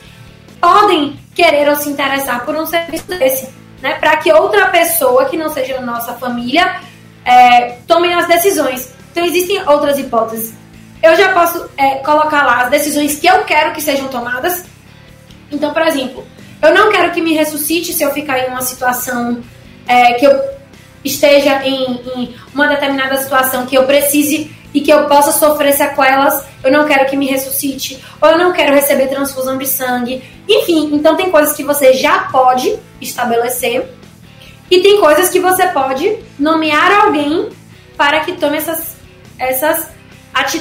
podem 0.61 1.19
querer 1.35 1.69
ou 1.69 1.77
se 1.77 1.89
interessar 1.89 2.45
por 2.45 2.55
um 2.55 2.67
serviço 2.67 3.07
desse, 3.07 3.49
né? 3.81 3.95
Para 3.95 4.17
que 4.17 4.33
outra 4.33 4.67
pessoa 4.67 5.27
que 5.27 5.37
não 5.37 5.49
seja 5.49 5.81
nossa 5.81 6.15
família 6.15 6.81
é, 7.25 7.77
tome 7.87 8.13
as 8.13 8.27
decisões. 8.27 8.93
Então 9.13 9.25
existem 9.25 9.67
outras 9.69 9.99
hipóteses 9.99 10.59
eu 11.03 11.17
já 11.17 11.33
posso 11.33 11.69
é, 11.77 11.97
colocar 11.97 12.45
lá 12.45 12.63
as 12.63 12.71
decisões 12.71 13.19
que 13.19 13.27
eu 13.27 13.45
quero 13.45 13.73
que 13.73 13.81
sejam 13.81 14.09
tomadas. 14.09 14.65
Então, 15.51 15.73
por 15.73 15.83
exemplo, 15.83 16.27
eu 16.61 16.75
não 16.75 16.91
quero 16.91 17.13
que 17.13 17.23
me 17.23 17.35
ressuscite 17.35 17.93
se 17.93 18.03
eu 18.03 18.11
ficar 18.11 18.39
em 18.41 18.49
uma 18.49 18.63
situação 18.63 19.41
é, 19.87 20.15
que 20.15 20.27
eu 20.27 20.59
esteja 21.05 21.65
em, 21.65 22.01
em, 22.17 22.35
uma 22.53 22.67
determinada 22.67 23.17
situação 23.17 23.65
que 23.65 23.77
eu 23.77 23.85
precise 23.85 24.51
e 24.79 24.81
que 24.81 24.93
eu 24.93 25.07
possa 25.07 25.33
sofrer 25.33 25.73
sequelas. 25.73 26.45
Eu 26.63 26.71
não 26.71 26.87
quero 26.87 27.11
que 27.11 27.17
me 27.17 27.27
ressuscite, 27.27 28.03
ou 28.23 28.31
eu 28.31 28.39
não 28.39 28.53
quero 28.53 28.73
receber 28.73 29.09
transfusão 29.09 29.59
de 29.59 29.67
sangue. 29.67 30.23
Enfim, 30.49 30.91
então 30.95 31.17
tem 31.17 31.33
coisas 31.33 31.57
que 31.57 31.65
você 31.65 31.95
já 31.95 32.21
pode 32.31 32.79
estabelecer 33.01 33.89
e 34.71 34.81
tem 34.81 35.01
coisas 35.01 35.31
que 35.31 35.41
você 35.41 35.67
pode 35.67 36.17
nomear 36.39 36.93
alguém 37.05 37.49
para 37.97 38.21
que 38.21 38.35
tome 38.35 38.59
essas, 38.59 38.97
essas 39.37 39.89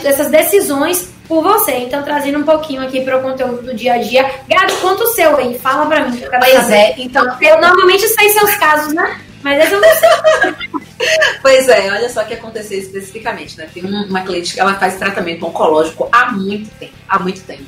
essas 0.04 0.30
decisões 0.30 1.10
por 1.28 1.44
você. 1.44 1.74
Então, 1.74 2.02
trazendo 2.02 2.40
um 2.40 2.44
pouquinho 2.44 2.82
aqui 2.82 3.02
para 3.02 3.18
o 3.18 3.22
conteúdo 3.22 3.62
do 3.62 3.76
dia 3.76 3.94
a 3.94 3.98
dia. 4.00 4.24
Gabi, 4.48 4.74
conta 4.82 5.04
o 5.04 5.08
seu 5.08 5.38
aí, 5.38 5.60
fala 5.60 5.86
para 5.86 6.08
mim. 6.08 6.20
Pois 6.20 6.54
saber. 6.54 6.74
é, 6.74 6.96
então. 6.98 7.24
Eu 7.40 7.62
normalmente 7.62 8.08
sei 8.08 8.30
seus 8.30 8.56
casos, 8.56 8.92
né? 8.94 9.22
Mas 9.44 9.64
esse 9.64 9.76
é 9.76 9.78
o 9.78 10.78
Pois 11.42 11.68
é, 11.68 11.92
olha 11.92 12.10
só 12.10 12.22
o 12.22 12.26
que 12.26 12.34
aconteceu 12.34 12.80
especificamente, 12.80 13.58
né? 13.58 13.70
Tem 13.74 13.84
uma 13.84 14.22
cliente 14.22 14.54
que 14.54 14.60
ela 14.60 14.76
faz 14.76 14.96
tratamento 14.96 15.46
oncológico 15.46 16.10
há 16.12 16.32
muito 16.32 16.70
tempo, 16.78 16.94
há 17.08 17.20
muito 17.20 17.42
tempo. 17.42 17.64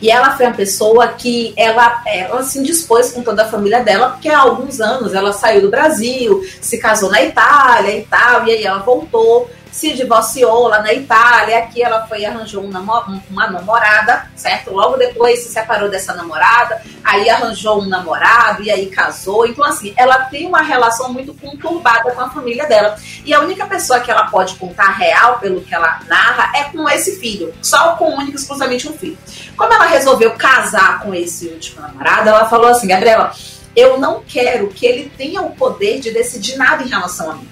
E 0.00 0.10
ela 0.10 0.36
foi 0.36 0.46
uma 0.46 0.54
pessoa 0.54 1.08
que 1.08 1.54
ela, 1.56 2.02
ela 2.06 2.42
se 2.42 2.58
indispôs 2.58 3.12
com 3.12 3.22
toda 3.22 3.44
a 3.44 3.48
família 3.48 3.84
dela, 3.84 4.10
porque 4.10 4.28
há 4.28 4.40
alguns 4.40 4.80
anos 4.80 5.14
ela 5.14 5.32
saiu 5.32 5.62
do 5.62 5.70
Brasil, 5.70 6.44
se 6.60 6.78
casou 6.78 7.08
na 7.08 7.22
Itália 7.22 7.98
e 7.98 8.02
tal, 8.02 8.46
e 8.46 8.50
aí 8.50 8.64
ela 8.64 8.80
voltou 8.80 9.48
se 9.72 9.94
divorciou 9.94 10.68
lá 10.68 10.80
na 10.82 10.92
Itália, 10.92 11.58
aqui 11.58 11.82
ela 11.82 12.06
foi 12.06 12.24
arranjou 12.26 12.62
uma 12.62 13.50
namorada, 13.50 14.30
certo? 14.36 14.70
Logo 14.70 14.98
depois 14.98 15.40
se 15.40 15.48
separou 15.48 15.88
dessa 15.88 16.14
namorada, 16.14 16.80
aí 17.02 17.28
arranjou 17.30 17.80
um 17.80 17.88
namorado 17.88 18.62
e 18.62 18.70
aí 18.70 18.86
casou. 18.90 19.46
Então, 19.46 19.64
assim, 19.64 19.94
ela 19.96 20.26
tem 20.26 20.46
uma 20.46 20.60
relação 20.60 21.10
muito 21.10 21.32
conturbada 21.32 22.12
com 22.12 22.20
a 22.20 22.28
família 22.28 22.66
dela. 22.66 22.96
E 23.24 23.32
a 23.32 23.40
única 23.40 23.66
pessoa 23.66 24.00
que 24.00 24.10
ela 24.10 24.24
pode 24.24 24.56
contar 24.56 24.90
real, 24.90 25.38
pelo 25.38 25.62
que 25.62 25.74
ela 25.74 26.00
narra, 26.06 26.52
é 26.54 26.64
com 26.64 26.86
esse 26.88 27.18
filho, 27.18 27.54
só 27.62 27.96
com 27.96 28.14
único 28.14 28.36
exclusivamente 28.36 28.86
um 28.86 28.92
filho. 28.92 29.16
Como 29.56 29.72
ela 29.72 29.86
resolveu 29.86 30.32
casar 30.32 31.00
com 31.00 31.14
esse 31.14 31.46
último 31.46 31.80
namorado, 31.80 32.28
ela 32.28 32.46
falou 32.46 32.68
assim: 32.68 32.86
Gabriela, 32.86 33.32
eu 33.74 33.98
não 33.98 34.22
quero 34.22 34.68
que 34.68 34.84
ele 34.84 35.10
tenha 35.16 35.40
o 35.40 35.56
poder 35.56 35.98
de 35.98 36.10
decidir 36.10 36.56
nada 36.56 36.82
em 36.82 36.88
relação 36.88 37.30
a 37.30 37.34
mim. 37.34 37.51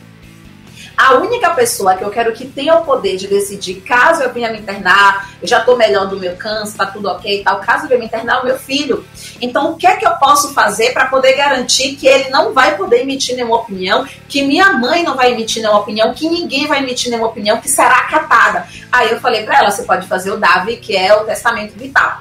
A 1.01 1.15
única 1.15 1.49
pessoa 1.55 1.97
que 1.97 2.05
eu 2.05 2.11
quero 2.11 2.31
que 2.35 2.47
tenha 2.47 2.75
o 2.75 2.85
poder 2.85 3.17
de 3.17 3.27
decidir 3.27 3.77
caso 3.81 4.23
eu 4.23 4.31
venha 4.35 4.53
me 4.53 4.59
internar, 4.59 5.31
eu 5.41 5.49
já 5.49 5.61
tô 5.61 5.75
melhor 5.75 6.07
do 6.07 6.21
meu 6.21 6.37
câncer, 6.37 6.77
tá 6.77 6.85
tudo 6.85 7.09
ok 7.09 7.41
e 7.41 7.43
tal, 7.43 7.59
caso 7.59 7.85
eu 7.85 7.89
venha 7.89 8.01
me 8.01 8.05
internar, 8.05 8.37
é 8.37 8.41
o 8.41 8.45
meu 8.45 8.59
filho. 8.59 9.03
Então, 9.41 9.73
o 9.73 9.77
que 9.77 9.87
é 9.87 9.97
que 9.97 10.07
eu 10.07 10.11
posso 10.17 10.53
fazer 10.53 10.93
para 10.93 11.07
poder 11.07 11.33
garantir 11.33 11.97
que 11.97 12.07
ele 12.07 12.29
não 12.29 12.53
vai 12.53 12.77
poder 12.77 13.01
emitir 13.01 13.35
nenhuma 13.35 13.57
opinião, 13.57 14.07
que 14.29 14.43
minha 14.43 14.75
mãe 14.75 15.03
não 15.03 15.17
vai 15.17 15.33
emitir 15.33 15.63
nenhuma 15.63 15.81
opinião, 15.81 16.13
que 16.13 16.29
ninguém 16.29 16.67
vai 16.67 16.81
emitir 16.81 17.09
nenhuma 17.09 17.29
opinião 17.29 17.59
que 17.63 17.69
será 17.71 18.01
acatada? 18.01 18.69
Aí 18.93 19.11
eu 19.11 19.19
falei 19.21 19.43
para 19.45 19.57
ela, 19.57 19.71
você 19.71 19.85
pode 19.85 20.07
fazer 20.07 20.33
o 20.33 20.37
DAVI, 20.37 20.77
que 20.77 20.95
é 20.95 21.17
o 21.17 21.25
testamento 21.25 21.79
vital. 21.79 22.21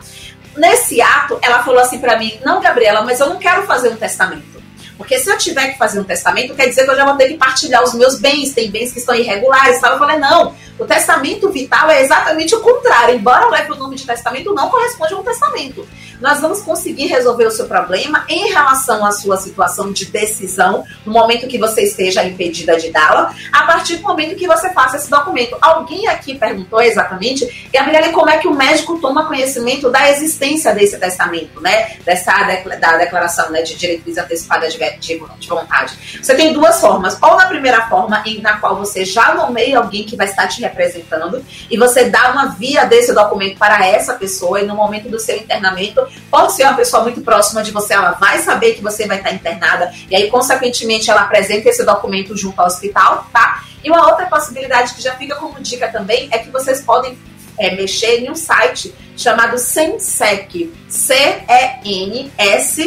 Nesse 0.55 1.01
ato, 1.01 1.37
ela 1.41 1.63
falou 1.63 1.81
assim 1.81 1.99
para 1.99 2.17
mim: 2.17 2.39
"Não, 2.45 2.61
Gabriela, 2.61 3.01
mas 3.01 3.19
eu 3.19 3.27
não 3.27 3.37
quero 3.37 3.63
fazer 3.63 3.89
um 3.89 3.97
testamento. 3.97 4.58
Porque 4.99 5.17
se 5.17 5.31
eu 5.31 5.37
tiver 5.37 5.69
que 5.69 5.77
fazer 5.77 5.97
um 5.97 6.03
testamento, 6.03 6.53
quer 6.53 6.67
dizer 6.67 6.83
que 6.83 6.91
eu 6.91 6.95
já 6.97 7.05
vou 7.05 7.15
ter 7.15 7.29
que 7.29 7.37
partilhar 7.37 7.81
os 7.81 7.93
meus 7.93 8.19
bens, 8.19 8.51
tem 8.51 8.69
bens 8.69 8.91
que 8.91 8.99
estão 8.99 9.15
irregulares. 9.15 9.79
Tal. 9.79 9.93
Eu 9.93 9.97
falei, 9.97 10.17
não, 10.19 10.53
O 10.79 10.85
testamento 10.85 11.49
vital 11.49 11.89
é 11.89 12.01
exatamente 12.01 12.55
o 12.55 12.61
contrário. 12.61 13.15
Embora 13.15 13.49
leve 13.49 13.71
o 13.73 13.75
nome 13.75 13.95
de 13.95 14.05
testamento, 14.05 14.53
não 14.53 14.69
corresponde 14.69 15.13
a 15.13 15.17
um 15.17 15.23
testamento. 15.23 15.85
Nós 16.21 16.39
vamos 16.39 16.61
conseguir 16.61 17.07
resolver 17.07 17.45
o 17.45 17.51
seu 17.51 17.65
problema 17.65 18.25
em 18.27 18.51
relação 18.51 19.05
à 19.05 19.11
sua 19.11 19.37
situação 19.37 19.91
de 19.91 20.05
decisão, 20.05 20.83
no 21.05 21.13
momento 21.13 21.47
que 21.47 21.57
você 21.57 21.83
esteja 21.83 22.23
impedida 22.23 22.77
de 22.77 22.91
dá-la, 22.91 23.33
a 23.53 23.63
partir 23.63 23.97
do 23.97 24.03
momento 24.03 24.35
que 24.35 24.47
você 24.47 24.71
faça 24.73 24.97
esse 24.97 25.09
documento. 25.09 25.57
Alguém 25.61 26.07
aqui 26.07 26.37
perguntou 26.37 26.81
exatamente, 26.81 27.69
Gabriela, 27.73 28.09
como 28.11 28.29
é 28.29 28.37
que 28.37 28.47
o 28.47 28.53
médico 28.53 28.99
toma 28.99 29.27
conhecimento 29.27 29.89
da 29.89 30.09
existência 30.09 30.73
desse 30.73 30.97
testamento, 30.97 31.61
né? 31.61 31.97
Dessa 32.05 32.33
da 32.79 32.97
declaração 32.97 33.49
né, 33.49 33.61
de 33.61 33.75
diretriz 33.75 34.17
antecipada 34.17 34.69
de, 34.69 34.77
de, 34.77 35.21
de 35.39 35.47
vontade. 35.47 36.19
Você 36.21 36.35
tem 36.35 36.53
duas 36.53 36.79
formas. 36.79 37.17
Ou 37.21 37.35
na 37.35 37.47
primeira 37.47 37.87
forma, 37.87 38.21
em, 38.25 38.41
na 38.41 38.57
qual 38.57 38.75
você 38.75 39.03
já 39.03 39.33
nomeia 39.33 39.79
alguém 39.79 40.03
que 40.03 40.15
vai 40.15 40.27
estar 40.27 40.47
te 40.47 40.61
representando 40.69 41.45
e 41.69 41.77
você 41.77 42.05
dá 42.05 42.31
uma 42.31 42.47
via 42.47 42.85
desse 42.85 43.13
documento 43.13 43.57
para 43.57 43.85
essa 43.85 44.13
pessoa 44.13 44.61
e 44.61 44.65
no 44.65 44.75
momento 44.75 45.09
do 45.09 45.19
seu 45.19 45.37
internamento, 45.37 46.07
pode 46.31 46.53
ser 46.53 46.63
uma 46.63 46.75
pessoa 46.75 47.03
muito 47.03 47.21
próxima 47.21 47.61
de 47.61 47.71
você, 47.71 47.93
ela 47.93 48.11
vai 48.11 48.39
saber 48.39 48.73
que 48.73 48.81
você 48.81 49.05
vai 49.05 49.17
estar 49.17 49.31
internada 49.31 49.91
e 50.09 50.15
aí, 50.15 50.29
consequentemente, 50.29 51.09
ela 51.09 51.21
apresenta 51.21 51.69
esse 51.69 51.83
documento 51.83 52.35
junto 52.35 52.59
ao 52.59 52.67
hospital, 52.67 53.27
tá? 53.31 53.63
E 53.83 53.89
uma 53.89 54.07
outra 54.09 54.25
possibilidade 54.25 54.93
que 54.93 55.01
já 55.01 55.15
fica 55.15 55.35
como 55.35 55.59
dica 55.59 55.87
também 55.89 56.27
é 56.31 56.37
que 56.39 56.49
vocês 56.49 56.81
podem 56.81 57.17
é, 57.57 57.75
mexer 57.75 58.19
em 58.19 58.29
um 58.31 58.35
site 58.35 58.93
chamado 59.15 59.57
Sensec. 59.57 60.73
C-E-N-S 60.87 61.73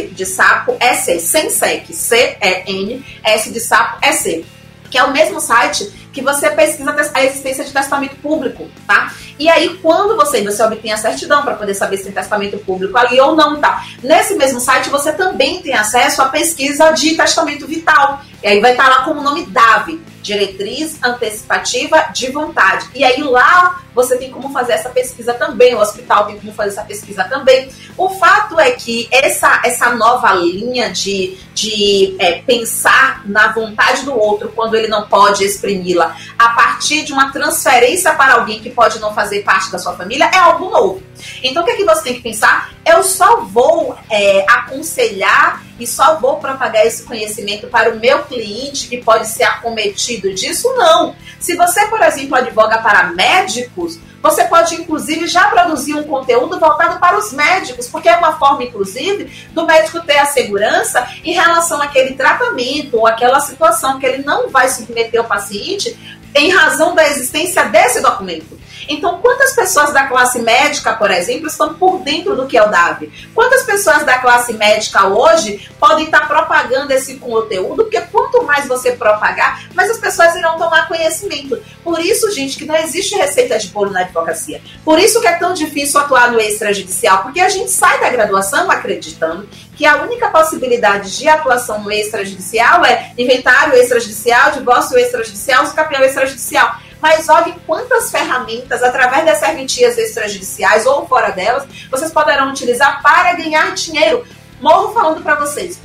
de 0.08 0.26
sapo 0.26 0.76
S. 0.80 1.20
Sensec. 1.20 1.94
C-E-N-S 1.94 3.52
de 3.52 3.60
sapo 3.60 3.98
S. 4.02 4.44
Que 4.92 4.98
é 4.98 5.05
o 5.05 5.11
mesmo 5.11 5.40
site 5.40 5.90
que 6.12 6.20
você 6.20 6.50
pesquisa 6.50 6.94
a 7.14 7.24
existência 7.24 7.64
de 7.64 7.72
testamento 7.72 8.14
público, 8.16 8.68
tá? 8.87 9.11
E 9.38 9.48
aí, 9.48 9.78
quando 9.81 10.14
você, 10.14 10.42
você 10.42 10.62
obtém 10.62 10.92
a 10.92 10.98
certidão 10.98 11.42
para 11.42 11.55
poder 11.55 11.72
saber 11.74 11.96
se 11.96 12.05
tem 12.05 12.12
testamento 12.12 12.59
público 12.59 12.98
ali 12.98 13.18
ou 13.18 13.35
não, 13.35 13.59
tá? 13.59 13.87
Nesse 14.02 14.35
mesmo 14.35 14.61
site, 14.61 14.90
você 14.90 15.12
também 15.12 15.62
tem 15.62 15.72
acesso 15.72 16.20
à 16.20 16.28
pesquisa 16.28 16.90
de 16.90 17.16
testamento 17.16 17.66
vital. 17.66 18.20
E 18.42 18.48
aí 18.48 18.61
vai 18.61 18.72
estar 18.72 18.87
lá 18.87 19.05
como 19.05 19.22
nome 19.22 19.46
DAVE, 19.46 19.98
Diretriz 20.22 20.98
Antecipativa 21.02 22.08
de 22.14 22.30
Vontade. 22.30 22.87
E 22.94 23.04
aí 23.04 23.22
lá 23.22 23.82
você 23.94 24.16
tem 24.16 24.30
como 24.30 24.50
fazer 24.50 24.72
essa 24.72 24.88
pesquisa 24.88 25.35
também, 25.35 25.74
o 25.74 25.78
hospital 25.78 26.26
tem 26.26 26.38
como 26.38 26.52
fazer 26.52 26.70
essa 26.70 26.82
pesquisa 26.82 27.24
também. 27.24 27.68
O 27.96 28.08
fato 28.08 28.58
é 28.58 28.70
que 28.70 29.08
essa, 29.12 29.61
essa 29.64 29.94
nova 29.94 30.32
linha 30.32 30.90
de, 30.90 31.37
de 31.54 32.16
é, 32.18 32.40
pensar 32.40 33.22
na 33.26 33.52
vontade 33.52 34.04
do 34.04 34.18
outro 34.18 34.50
quando 34.54 34.74
ele 34.74 34.88
não 34.88 35.06
pode 35.06 35.44
exprimi-la 35.44 36.16
a 36.42 36.48
partir 36.50 37.05
de 37.05 37.12
uma 37.12 37.31
transferência 37.31 38.12
para 38.14 38.35
alguém 38.35 38.59
que 38.59 38.68
pode 38.68 38.98
não 38.98 39.14
fazer 39.14 39.42
parte 39.44 39.70
da 39.70 39.78
sua 39.78 39.94
família 39.94 40.28
é 40.33 40.38
algo 40.38 40.68
novo. 40.70 41.02
Então 41.40 41.62
o 41.62 41.64
que, 41.64 41.70
é 41.70 41.76
que 41.76 41.85
você 41.85 42.02
tem 42.02 42.14
que 42.14 42.20
pensar? 42.20 42.72
Eu 42.85 43.05
só 43.05 43.42
vou 43.42 43.96
é, 44.11 44.44
aconselhar 44.48 45.62
e 45.78 45.87
só 45.87 46.16
vou 46.16 46.38
propagar 46.38 46.85
esse 46.85 47.05
conhecimento 47.05 47.68
para 47.68 47.90
o 47.90 48.00
meu 48.00 48.24
cliente 48.24 48.88
que 48.88 48.98
pode 48.98 49.28
ser 49.28 49.44
acometido 49.44 50.35
disso? 50.35 50.68
Não. 50.76 51.14
Se 51.38 51.55
você, 51.57 51.87
por 51.87 52.00
exemplo, 52.02 52.37
advoga 52.37 52.78
para 52.78 53.05
médicos, 53.12 54.00
você 54.22 54.44
pode, 54.44 54.76
inclusive, 54.76 55.26
já 55.26 55.48
produzir 55.48 55.94
um 55.94 56.05
conteúdo 56.05 56.59
voltado 56.61 57.00
para 57.00 57.18
os 57.18 57.33
médicos, 57.33 57.88
porque 57.88 58.09
é 58.09 58.16
uma 58.16 58.38
forma, 58.38 58.62
inclusive, 58.62 59.48
do 59.50 59.66
médico 59.66 60.00
ter 60.00 60.18
a 60.18 60.26
segurança 60.26 61.05
em 61.24 61.33
relação 61.33 61.83
àquele 61.83 62.14
tratamento 62.14 62.98
ou 62.98 63.07
àquela 63.07 63.40
situação 63.40 63.98
que 63.98 64.07
ele 64.07 64.22
não 64.22 64.48
vai 64.48 64.68
submeter 64.68 65.20
o 65.20 65.24
paciente 65.24 66.20
em 66.34 66.50
razão 66.50 66.94
da 66.94 67.06
existência 67.08 67.64
desse 67.64 68.00
documento. 68.00 68.62
Então, 68.92 69.18
quantas 69.18 69.55
pessoas 69.55 69.92
da 69.92 70.07
classe 70.07 70.38
médica, 70.40 70.92
por 70.92 71.11
exemplo, 71.11 71.46
estão 71.46 71.74
por 71.74 72.00
dentro 72.00 72.37
do 72.37 72.46
que 72.46 72.59
é 72.59 72.62
o 72.62 72.70
DAV? 72.70 73.11
Quantas 73.35 73.62
pessoas 73.62 74.05
da 74.05 74.18
classe 74.18 74.52
médica 74.52 75.07
hoje 75.07 75.68
podem 75.81 76.05
estar 76.05 76.28
propagando 76.28 76.92
esse 76.92 77.16
conteúdo? 77.16 77.85
Porque 77.85 78.00
quanto 78.02 78.44
mais 78.44 78.66
você 78.66 78.92
propagar, 78.92 79.64
mais 79.74 79.90
as 79.90 79.98
pessoas 79.98 80.35
irão 80.37 80.59
tomar 80.59 80.88
conhecimento. 80.88 81.59
Por 81.83 81.98
isso, 82.00 82.31
gente, 82.33 82.59
que 82.59 82.66
não 82.66 82.76
existe 82.76 83.16
receita 83.16 83.59
de 83.59 83.68
bolo 83.68 83.90
na 83.90 84.00
advocacia. 84.00 84.61
Por 84.85 84.98
isso 84.98 85.20
que 85.20 85.26
é 85.26 85.33
tão 85.33 85.55
difícil 85.55 85.98
atuar 85.98 86.31
no 86.31 86.40
extrajudicial, 86.40 87.22
porque 87.22 87.40
a 87.40 87.48
gente 87.48 87.70
sai 87.70 87.98
da 87.98 88.11
graduação 88.11 88.70
acreditando 88.70 89.48
que 89.74 89.87
a 89.87 90.02
única 90.02 90.28
possibilidade 90.28 91.16
de 91.16 91.28
atuação 91.28 91.83
no 91.83 91.90
extrajudicial 91.90 92.85
é 92.85 93.12
inventário 93.16 93.74
extrajudicial, 93.74 94.52
divórcio 94.52 94.98
extrajudicial, 94.98 95.64
escapião 95.64 96.02
extrajudicial 96.02 96.76
mas 97.02 97.28
olhem 97.28 97.56
quantas 97.66 98.12
ferramentas, 98.12 98.80
através 98.80 99.26
das 99.26 99.38
serventias 99.38 99.98
extrajudiciais 99.98 100.86
ou 100.86 101.04
fora 101.08 101.32
delas, 101.32 101.66
vocês 101.90 102.12
poderão 102.12 102.50
utilizar 102.50 103.02
para 103.02 103.34
ganhar 103.34 103.74
dinheiro. 103.74 104.24
Morro 104.60 104.94
falando 104.94 105.20
para 105.20 105.34
vocês, 105.34 105.80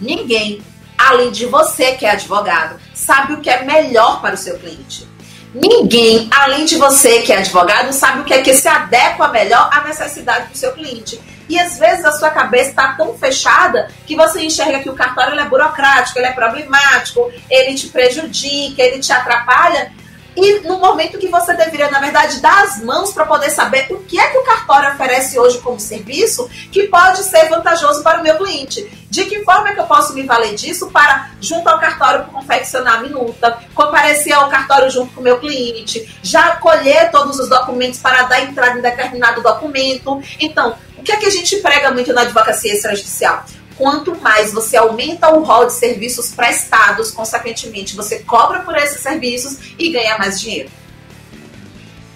ninguém, 0.00 0.62
além 0.96 1.32
de 1.32 1.44
você 1.44 1.94
que 1.94 2.06
é 2.06 2.12
advogado, 2.12 2.78
sabe 2.94 3.32
o 3.32 3.40
que 3.40 3.50
é 3.50 3.64
melhor 3.64 4.20
para 4.20 4.36
o 4.36 4.38
seu 4.38 4.56
cliente. 4.60 5.08
Ninguém, 5.52 6.30
além 6.32 6.64
de 6.64 6.76
você 6.76 7.22
que 7.22 7.32
é 7.32 7.38
advogado, 7.38 7.92
sabe 7.92 8.20
o 8.20 8.24
que 8.24 8.32
é 8.32 8.40
que 8.40 8.54
se 8.54 8.68
adequa 8.68 9.26
melhor 9.26 9.68
à 9.72 9.82
necessidade 9.82 10.52
do 10.52 10.56
seu 10.56 10.70
cliente. 10.72 11.20
E 11.48 11.58
às 11.58 11.76
vezes 11.76 12.04
a 12.04 12.12
sua 12.12 12.30
cabeça 12.30 12.70
está 12.70 12.92
tão 12.92 13.18
fechada 13.18 13.90
que 14.06 14.14
você 14.14 14.44
enxerga 14.44 14.78
que 14.78 14.88
o 14.88 14.94
cartório 14.94 15.36
é 15.36 15.44
burocrático, 15.46 16.20
ele 16.20 16.28
é 16.28 16.32
problemático, 16.32 17.28
ele 17.50 17.74
te 17.74 17.88
prejudica, 17.88 18.80
ele 18.80 19.00
te 19.00 19.12
atrapalha 19.12 19.90
e 20.36 20.60
no 20.60 20.78
momento 20.78 21.18
que 21.18 21.28
você 21.28 21.54
deveria, 21.54 21.90
na 21.90 22.00
verdade, 22.00 22.40
dar 22.40 22.64
as 22.64 22.82
mãos 22.82 23.12
para 23.12 23.26
poder 23.26 23.50
saber 23.50 23.86
o 23.90 23.98
que 24.00 24.18
é 24.18 24.28
que 24.28 24.38
o 24.38 24.44
cartório 24.44 24.90
oferece 24.90 25.38
hoje 25.38 25.58
como 25.58 25.80
serviço 25.80 26.48
que 26.70 26.84
pode 26.84 27.22
ser 27.24 27.48
vantajoso 27.48 28.02
para 28.02 28.20
o 28.20 28.22
meu 28.22 28.36
cliente. 28.36 29.00
De 29.10 29.24
que 29.24 29.42
forma 29.44 29.70
é 29.70 29.74
que 29.74 29.80
eu 29.80 29.86
posso 29.86 30.14
me 30.14 30.22
valer 30.22 30.54
disso 30.54 30.88
para, 30.90 31.30
junto 31.40 31.68
ao 31.68 31.80
cartório, 31.80 32.26
confeccionar 32.26 32.98
a 32.98 33.00
minuta, 33.00 33.58
comparecer 33.74 34.32
ao 34.32 34.48
cartório 34.48 34.88
junto 34.88 35.12
com 35.12 35.20
o 35.20 35.24
meu 35.24 35.40
cliente, 35.40 36.16
já 36.22 36.56
colher 36.56 37.10
todos 37.10 37.38
os 37.40 37.48
documentos 37.48 37.98
para 37.98 38.22
dar 38.22 38.40
entrada 38.42 38.78
em 38.78 38.82
determinado 38.82 39.42
documento. 39.42 40.22
Então, 40.38 40.76
o 40.96 41.02
que 41.02 41.10
é 41.10 41.16
que 41.16 41.26
a 41.26 41.30
gente 41.30 41.56
prega 41.56 41.90
muito 41.90 42.12
na 42.12 42.20
advocacia 42.20 42.72
extrajudicial? 42.72 43.44
Quanto 43.80 44.14
mais 44.20 44.52
você 44.52 44.76
aumenta 44.76 45.30
o 45.30 45.42
rol 45.42 45.64
de 45.64 45.72
serviços 45.72 46.32
prestados, 46.32 47.10
consequentemente 47.10 47.96
você 47.96 48.18
cobra 48.18 48.60
por 48.60 48.76
esses 48.76 49.00
serviços 49.00 49.56
e 49.78 49.90
ganha 49.90 50.18
mais 50.18 50.38
dinheiro. 50.38 50.68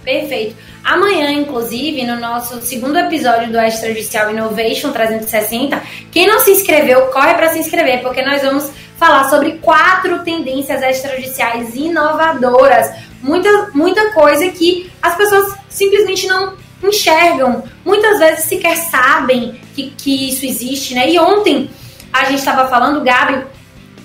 Perfeito. 0.05 0.55
Amanhã, 0.85 1.31
inclusive, 1.31 2.05
no 2.05 2.21
nosso 2.21 2.61
segundo 2.61 2.99
episódio 2.99 3.51
do 3.51 3.59
Extrajudicial 3.59 4.31
Innovation 4.31 4.93
360, 4.93 5.83
quem 6.13 6.27
não 6.27 6.39
se 6.41 6.51
inscreveu, 6.51 7.07
corre 7.07 7.33
para 7.33 7.49
se 7.49 7.59
inscrever, 7.59 8.03
porque 8.03 8.21
nós 8.21 8.43
vamos 8.43 8.71
falar 8.99 9.31
sobre 9.31 9.53
quatro 9.53 10.23
tendências 10.23 10.83
extrajudiciais 10.83 11.75
inovadoras. 11.75 12.95
Muita, 13.23 13.71
muita 13.73 14.13
coisa 14.13 14.47
que 14.51 14.93
as 15.01 15.17
pessoas 15.17 15.55
simplesmente 15.71 16.27
não 16.27 16.63
enxergam, 16.83 17.65
muitas 17.85 18.19
vezes 18.19 18.45
sequer 18.45 18.77
sabem 18.77 19.61
que, 19.75 19.91
que 19.91 20.29
isso 20.29 20.45
existe, 20.45 20.95
né? 20.95 21.11
E 21.11 21.19
ontem 21.19 21.71
a 22.13 22.25
gente 22.25 22.39
estava 22.39 22.69
falando, 22.69 23.03
Gabi, 23.03 23.45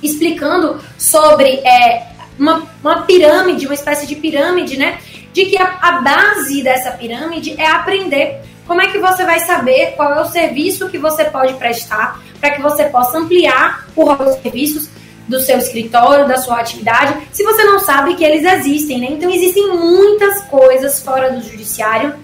explicando 0.02 0.80
sobre 0.98 1.60
é, 1.66 2.08
uma, 2.38 2.64
uma 2.82 3.02
pirâmide, 3.02 3.66
uma 3.66 3.76
espécie 3.76 4.08
de 4.08 4.16
pirâmide, 4.16 4.78
né? 4.78 5.00
De 5.34 5.46
que 5.46 5.58
a, 5.58 5.78
a 5.82 6.02
base 6.02 6.64
dessa 6.64 6.92
pirâmide 6.92 7.56
é 7.58 7.68
aprender 7.68 8.42
como 8.66 8.82
é 8.82 8.88
que 8.88 9.00
você 9.00 9.26
vai 9.26 9.40
saber 9.40 9.94
qual 9.96 10.14
é 10.14 10.22
o 10.22 10.26
serviço 10.26 10.90
que 10.90 10.98
você 10.98 11.26
pode 11.26 11.54
prestar 11.56 12.22
para 12.40 12.52
que 12.52 12.62
você 12.62 12.86
possa 12.86 13.18
ampliar 13.18 13.88
o 13.96 14.06
rol 14.06 14.26
de 14.26 14.42
serviços 14.42 14.90
do 15.28 15.40
seu 15.40 15.58
escritório, 15.60 16.28
da 16.28 16.38
sua 16.38 16.60
atividade, 16.60 17.28
se 17.32 17.44
você 17.44 17.64
não 17.64 17.80
sabe 17.80 18.16
que 18.16 18.24
eles 18.24 18.44
existem, 18.44 19.00
né? 19.00 19.08
Então 19.12 19.30
existem 19.30 19.68
muitas 19.76 20.44
coisas 20.46 21.04
fora 21.04 21.32
do 21.32 21.42
judiciário 21.42 22.16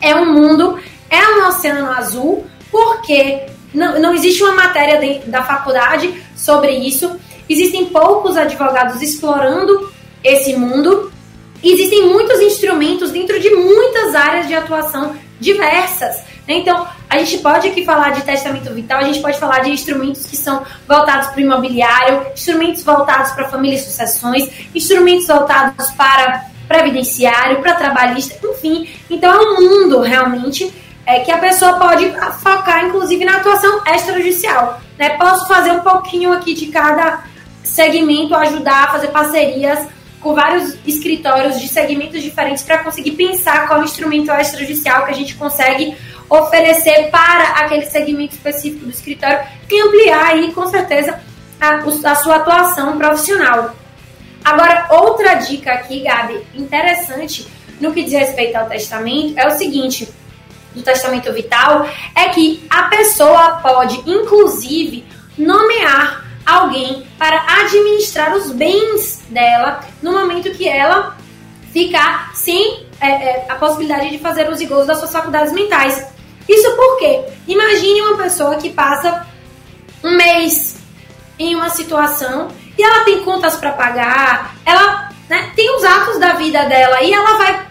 é 0.00 0.14
um 0.14 0.32
mundo, 0.32 0.78
é 1.08 1.28
um 1.28 1.48
oceano 1.48 1.90
azul, 1.90 2.46
porque 2.70 3.46
não, 3.74 4.00
não 4.00 4.14
existe 4.14 4.42
uma 4.42 4.52
matéria 4.52 5.20
da 5.26 5.42
faculdade 5.42 6.22
sobre 6.36 6.70
isso. 6.72 7.18
Existem 7.48 7.86
poucos 7.86 8.36
advogados 8.36 9.02
explorando 9.02 9.90
esse 10.22 10.54
mundo. 10.56 11.12
Existem 11.62 12.06
muitos 12.08 12.40
instrumentos 12.40 13.10
dentro 13.10 13.38
de 13.38 13.50
muitas 13.50 14.14
áreas 14.14 14.46
de 14.46 14.54
atuação 14.54 15.14
diversas. 15.38 16.16
Né? 16.46 16.58
Então, 16.58 16.86
a 17.08 17.18
gente 17.18 17.38
pode 17.38 17.68
aqui 17.68 17.84
falar 17.84 18.10
de 18.10 18.22
testamento 18.22 18.72
vital, 18.72 19.00
a 19.00 19.04
gente 19.04 19.20
pode 19.20 19.38
falar 19.38 19.60
de 19.60 19.70
instrumentos 19.70 20.26
que 20.26 20.36
são 20.36 20.64
voltados 20.86 21.28
para 21.28 21.38
o 21.38 21.40
imobiliário, 21.40 22.26
instrumentos 22.32 22.82
voltados 22.82 23.32
para 23.32 23.48
família 23.48 23.76
e 23.76 23.80
sucessões, 23.80 24.48
instrumentos 24.74 25.26
voltados 25.26 25.90
para 25.92 26.50
previdenciário, 26.70 27.60
para 27.60 27.74
trabalhista, 27.74 28.38
enfim. 28.46 28.88
Então 29.10 29.28
é 29.28 29.40
um 29.40 29.60
mundo 29.60 30.00
realmente 30.02 30.72
é, 31.04 31.18
que 31.18 31.32
a 31.32 31.38
pessoa 31.38 31.72
pode 31.80 32.08
focar, 32.40 32.86
inclusive, 32.86 33.24
na 33.24 33.38
atuação 33.38 33.82
extrajudicial. 33.84 34.80
Né? 34.96 35.10
Posso 35.18 35.48
fazer 35.48 35.72
um 35.72 35.80
pouquinho 35.80 36.32
aqui 36.32 36.54
de 36.54 36.66
cada 36.68 37.24
segmento, 37.64 38.36
ajudar 38.36 38.84
a 38.84 38.92
fazer 38.92 39.08
parcerias 39.08 39.88
com 40.20 40.32
vários 40.32 40.76
escritórios 40.86 41.60
de 41.60 41.66
segmentos 41.66 42.22
diferentes 42.22 42.62
para 42.62 42.78
conseguir 42.78 43.12
pensar 43.12 43.66
qual 43.66 43.82
instrumento 43.82 44.30
extrajudicial 44.30 45.06
que 45.06 45.10
a 45.10 45.14
gente 45.14 45.34
consegue 45.34 45.96
oferecer 46.28 47.10
para 47.10 47.64
aquele 47.64 47.86
segmento 47.86 48.34
específico 48.34 48.84
do 48.84 48.90
escritório 48.90 49.40
e 49.68 49.80
ampliar 49.80 50.26
aí, 50.26 50.52
com 50.52 50.68
certeza, 50.68 51.18
a, 51.60 51.78
a 51.78 52.14
sua 52.14 52.36
atuação 52.36 52.96
profissional. 52.96 53.74
Agora, 54.44 54.86
outra 54.90 55.34
dica 55.34 55.72
aqui, 55.72 56.00
Gabi, 56.00 56.44
interessante 56.54 57.46
no 57.80 57.92
que 57.92 58.02
diz 58.02 58.12
respeito 58.12 58.56
ao 58.56 58.68
testamento 58.68 59.38
é 59.38 59.46
o 59.46 59.56
seguinte: 59.56 60.08
do 60.74 60.82
testamento 60.82 61.32
vital 61.32 61.88
é 62.14 62.28
que 62.28 62.62
a 62.70 62.84
pessoa 62.84 63.60
pode, 63.62 64.02
inclusive, 64.06 65.04
nomear 65.36 66.24
alguém 66.44 67.06
para 67.18 67.62
administrar 67.62 68.34
os 68.34 68.50
bens 68.50 69.22
dela 69.28 69.80
no 70.02 70.12
momento 70.12 70.50
que 70.52 70.68
ela 70.68 71.16
ficar 71.72 72.34
sem 72.34 72.86
é, 73.00 73.08
é, 73.08 73.46
a 73.48 73.54
possibilidade 73.54 74.10
de 74.10 74.18
fazer 74.18 74.48
os 74.50 74.60
gols 74.62 74.86
das 74.86 74.98
suas 74.98 75.12
faculdades 75.12 75.52
mentais. 75.52 76.06
Isso 76.48 76.74
porque, 76.76 77.24
imagine 77.46 78.02
uma 78.02 78.16
pessoa 78.16 78.56
que 78.56 78.70
passa 78.70 79.26
um 80.02 80.16
mês 80.16 80.76
em 81.38 81.54
uma 81.54 81.70
situação 81.70 82.48
e 82.76 82.82
ela 82.82 83.04
tem 83.04 83.22
contas 83.22 83.56
para 83.56 83.72
pagar, 83.72 84.54
ela 84.64 85.10
né, 85.28 85.50
tem 85.54 85.74
os 85.76 85.84
atos 85.84 86.18
da 86.18 86.32
vida 86.34 86.64
dela 86.64 87.02
e 87.02 87.12
ela 87.12 87.38
vai. 87.38 87.66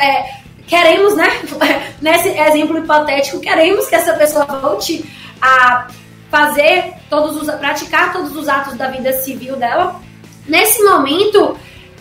É, 0.00 0.34
queremos, 0.66 1.14
né? 1.14 1.28
Nesse 2.00 2.28
exemplo 2.28 2.78
hipotético, 2.78 3.40
queremos 3.40 3.86
que 3.86 3.94
essa 3.94 4.14
pessoa 4.14 4.44
volte 4.44 5.04
a 5.40 5.86
fazer 6.30 6.94
todos 7.08 7.36
os. 7.36 7.54
praticar 7.54 8.12
todos 8.12 8.36
os 8.36 8.48
atos 8.48 8.74
da 8.74 8.88
vida 8.88 9.12
civil 9.12 9.56
dela. 9.56 10.00
Nesse 10.46 10.82
momento, 10.82 11.56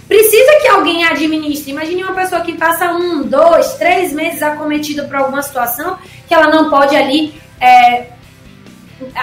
precisa 0.07 0.59
que 0.61 0.67
alguém 0.67 1.05
administre. 1.05 1.71
Imagine 1.71 2.03
uma 2.03 2.15
pessoa 2.15 2.41
que 2.41 2.53
passa 2.53 2.91
um, 2.91 3.23
dois, 3.23 3.73
três 3.73 4.11
meses 4.11 4.41
acometida 4.41 5.03
por 5.05 5.15
alguma 5.15 5.41
situação 5.41 5.97
que 6.27 6.33
ela 6.33 6.47
não 6.47 6.69
pode 6.69 6.95
ali 6.95 7.33
é, 7.59 8.07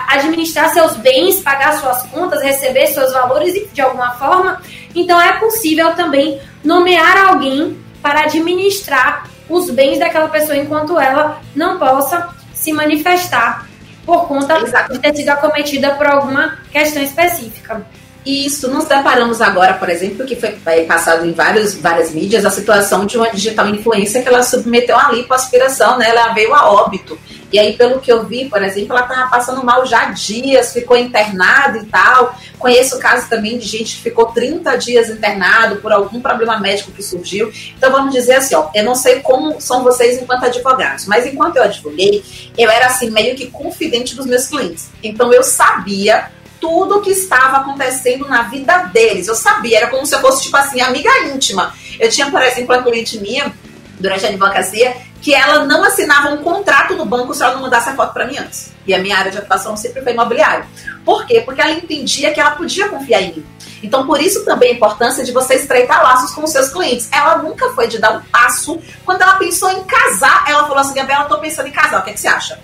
administrar 0.09 0.73
seus 0.73 0.97
bens, 0.97 1.41
pagar 1.41 1.79
suas 1.79 2.03
contas, 2.05 2.43
receber 2.43 2.87
seus 2.89 3.13
valores 3.13 3.55
de 3.73 3.81
alguma 3.81 4.13
forma. 4.13 4.61
Então 4.95 5.21
é 5.21 5.33
possível 5.33 5.95
também 5.95 6.41
nomear 6.65 7.29
alguém 7.29 7.79
para 8.03 8.23
administrar 8.23 9.29
os 9.49 9.71
bens 9.71 9.99
daquela 9.99 10.29
pessoa 10.29 10.57
enquanto 10.57 10.99
ela 10.99 11.41
não 11.55 11.79
possa 11.79 12.29
se 12.55 12.73
manifestar 12.73 13.69
por 14.05 14.27
conta 14.27 14.59
Exato. 14.59 14.93
de 14.93 14.99
ter 14.99 15.15
sido 15.17 15.29
acometida 15.29 15.95
por 15.95 16.07
alguma 16.07 16.59
questão 16.71 17.03
específica. 17.03 17.85
Isso, 18.25 18.69
nos 18.71 18.85
deparamos 18.85 19.41
agora, 19.41 19.75
por 19.75 19.89
exemplo, 19.89 20.27
que 20.27 20.37
foi 20.37 20.59
é, 20.67 20.85
passado 20.85 21.25
em 21.25 21.33
vários, 21.33 21.75
várias 21.75 22.13
mídias, 22.13 22.45
a 22.45 22.51
situação 22.51 23.07
de 23.07 23.17
uma 23.17 23.31
digital 23.31 23.67
influência 23.69 24.21
que 24.23 24.29
ela 24.29 24.43
submeteu 24.43 24.97
a 24.97 25.11
lipoaspiração, 25.11 25.97
né? 25.97 26.11
Ela 26.11 26.35
veio 26.35 26.55
a 26.55 26.71
óbito. 26.71 27.19
E 27.53 27.59
aí, 27.59 27.77
pelo 27.77 28.01
que 28.01 28.11
eu 28.11 28.25
vi, 28.25 28.49
por 28.49 28.63
exemplo, 28.63 28.97
ela 28.97 29.07
estava 29.07 29.29
passando 29.29 29.65
mal 29.65 29.85
já 29.85 30.07
dias, 30.07 30.73
ficou 30.73 30.97
internada 30.97 31.79
e 31.79 31.87
tal. 31.87 32.37
Conheço 32.59 32.99
casos 32.99 33.29
também 33.29 33.59
de 33.59 33.67
gente 33.67 33.97
que 33.97 34.03
ficou 34.03 34.27
30 34.27 34.77
dias 34.77 35.09
internado 35.09 35.77
por 35.77 35.93
algum 35.93 36.21
problema 36.21 36.59
médico 36.59 36.93
que 36.93 37.03
surgiu. 37.03 37.53
Então, 37.77 37.91
vamos 37.91 38.13
dizer 38.13 38.35
assim, 38.35 38.55
ó, 38.55 38.69
eu 38.75 38.85
não 38.85 38.95
sei 38.95 39.21
como 39.21 39.61
são 39.61 39.83
vocês 39.83 40.21
enquanto 40.21 40.45
advogados, 40.45 41.07
mas 41.07 41.27
enquanto 41.27 41.57
eu 41.57 41.65
advoguei, 41.65 42.23
eu 42.57 42.71
era 42.71 42.87
assim, 42.87 43.11
meio 43.11 43.35
que 43.35 43.47
confidente 43.51 44.15
dos 44.15 44.27
meus 44.27 44.47
clientes. 44.47 44.89
Então, 45.03 45.33
eu 45.33 45.43
sabia 45.43 46.31
tudo 46.61 46.99
o 46.99 47.01
que 47.01 47.11
estava 47.11 47.59
acontecendo 47.59 48.29
na 48.29 48.43
vida 48.43 48.91
deles. 48.93 49.27
Eu 49.27 49.35
sabia, 49.35 49.79
era 49.79 49.87
como 49.89 50.07
se 50.07 50.15
eu 50.15 50.21
fosse, 50.21 50.43
tipo 50.43 50.57
assim, 50.57 50.81
amiga 50.81 51.11
íntima. 51.35 51.75
Eu 51.99 52.09
tinha, 52.11 52.31
por 52.31 52.43
exemplo, 52.43 52.75
uma 52.75 52.83
cliente 52.83 53.19
minha, 53.19 53.53
durante 54.01 54.25
a 54.25 54.29
advocacia, 54.29 54.97
que 55.21 55.35
ela 55.35 55.65
não 55.67 55.85
assinava 55.85 56.31
um 56.31 56.39
contrato 56.39 56.95
no 56.95 57.05
banco 57.05 57.35
se 57.35 57.43
ela 57.43 57.55
não 57.55 57.63
mandasse 57.63 57.91
a 57.91 57.95
foto 57.95 58.13
para 58.13 58.27
mim 58.27 58.39
antes. 58.39 58.73
E 58.87 58.95
a 58.95 58.99
minha 58.99 59.17
área 59.17 59.31
de 59.31 59.39
atuação 59.39 59.77
sempre 59.77 60.03
foi 60.03 60.13
imobiliário. 60.13 60.65
Por 61.05 61.27
quê? 61.27 61.43
Porque 61.43 61.61
ela 61.61 61.73
entendia 61.73 62.33
que 62.33 62.41
ela 62.41 62.53
podia 62.53 62.89
confiar 62.89 63.23
em 63.23 63.37
mim. 63.37 63.47
Então, 63.83 64.07
por 64.07 64.21
isso 64.21 64.45
também 64.45 64.73
a 64.73 64.75
importância 64.75 65.25
de 65.25 65.33
você 65.33 65.55
estreitar 65.55 66.03
laços 66.03 66.33
com 66.33 66.45
os 66.45 66.51
seus 66.51 66.69
clientes. 66.69 67.09
Ela 67.13 67.39
nunca 67.39 67.71
foi 67.71 67.87
de 67.87 67.99
dar 67.99 68.13
um 68.13 68.21
passo. 68.25 68.81
Quando 69.05 69.23
ela 69.23 69.37
pensou 69.37 69.71
em 69.71 69.85
casar, 69.85 70.45
ela 70.49 70.63
falou 70.65 70.79
assim: 70.79 70.95
Gabriela, 70.95 71.25
eu 71.25 71.29
tô 71.29 71.39
pensando 71.39 71.69
em 71.69 71.73
casar, 71.73 72.01
o 72.01 72.05
que, 72.05 72.11
é 72.11 72.13
que 72.13 72.21
você 72.21 72.29
acha? 72.29 72.59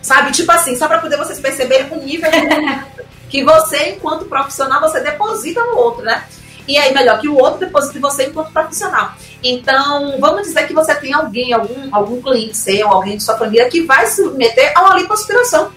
Sabe? 0.00 0.32
Tipo 0.32 0.52
assim, 0.52 0.76
só 0.76 0.86
para 0.86 0.98
poder 0.98 1.16
vocês 1.16 1.38
perceberem 1.40 1.90
o 1.90 1.96
nível 1.96 2.30
que 3.28 3.44
você, 3.44 3.90
enquanto 3.90 4.26
profissional, 4.26 4.80
você 4.80 5.00
deposita 5.00 5.62
no 5.64 5.76
outro, 5.76 6.04
né? 6.04 6.24
E 6.66 6.78
aí, 6.78 6.94
melhor 6.94 7.20
que 7.20 7.28
o 7.28 7.36
outro 7.36 7.60
deposite 7.60 7.98
você 7.98 8.24
enquanto 8.24 8.52
profissional. 8.52 9.12
Então, 9.42 10.18
vamos 10.18 10.42
dizer 10.42 10.66
que 10.66 10.72
você 10.72 10.94
tem 10.94 11.12
alguém, 11.12 11.52
algum, 11.52 11.94
algum 11.94 12.22
cliente 12.22 12.56
seu, 12.56 12.88
alguém 12.88 13.16
de 13.16 13.22
sua 13.22 13.36
família 13.36 13.68
que 13.68 13.82
vai 13.82 14.06
submeter 14.06 14.72
a 14.74 14.82
uma 14.82 14.96
lipoaspiração. 14.96 15.70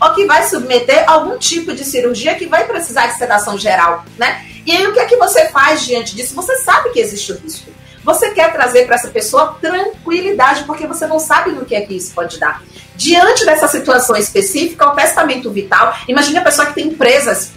Ou 0.00 0.14
que 0.14 0.26
vai 0.26 0.44
submeter 0.44 1.04
a 1.08 1.12
algum 1.12 1.36
tipo 1.38 1.74
de 1.74 1.84
cirurgia 1.84 2.36
que 2.36 2.46
vai 2.46 2.64
precisar 2.66 3.08
de 3.08 3.18
sedação 3.18 3.58
geral, 3.58 4.04
né? 4.16 4.46
E 4.64 4.70
aí, 4.70 4.86
o 4.86 4.92
que 4.92 5.00
é 5.00 5.06
que 5.06 5.16
você 5.16 5.48
faz 5.48 5.84
diante 5.84 6.14
disso? 6.14 6.34
Você 6.36 6.56
sabe 6.58 6.90
que 6.90 7.00
existe 7.00 7.32
o 7.32 7.38
risco. 7.38 7.70
Você 8.04 8.30
quer 8.30 8.52
trazer 8.52 8.86
para 8.86 8.94
essa 8.94 9.08
pessoa 9.08 9.58
tranquilidade, 9.60 10.64
porque 10.64 10.86
você 10.86 11.06
não 11.06 11.18
sabe 11.18 11.50
no 11.50 11.64
que 11.64 11.74
é 11.74 11.80
que 11.80 11.94
isso 11.94 12.14
pode 12.14 12.38
dar. 12.38 12.62
Diante 12.94 13.44
dessa 13.44 13.66
situação 13.66 14.16
específica, 14.16 14.88
o 14.88 14.94
testamento 14.94 15.50
vital, 15.50 15.96
imagine 16.06 16.38
a 16.38 16.42
pessoa 16.42 16.66
que 16.66 16.74
tem 16.74 16.88
empresas 16.88 17.52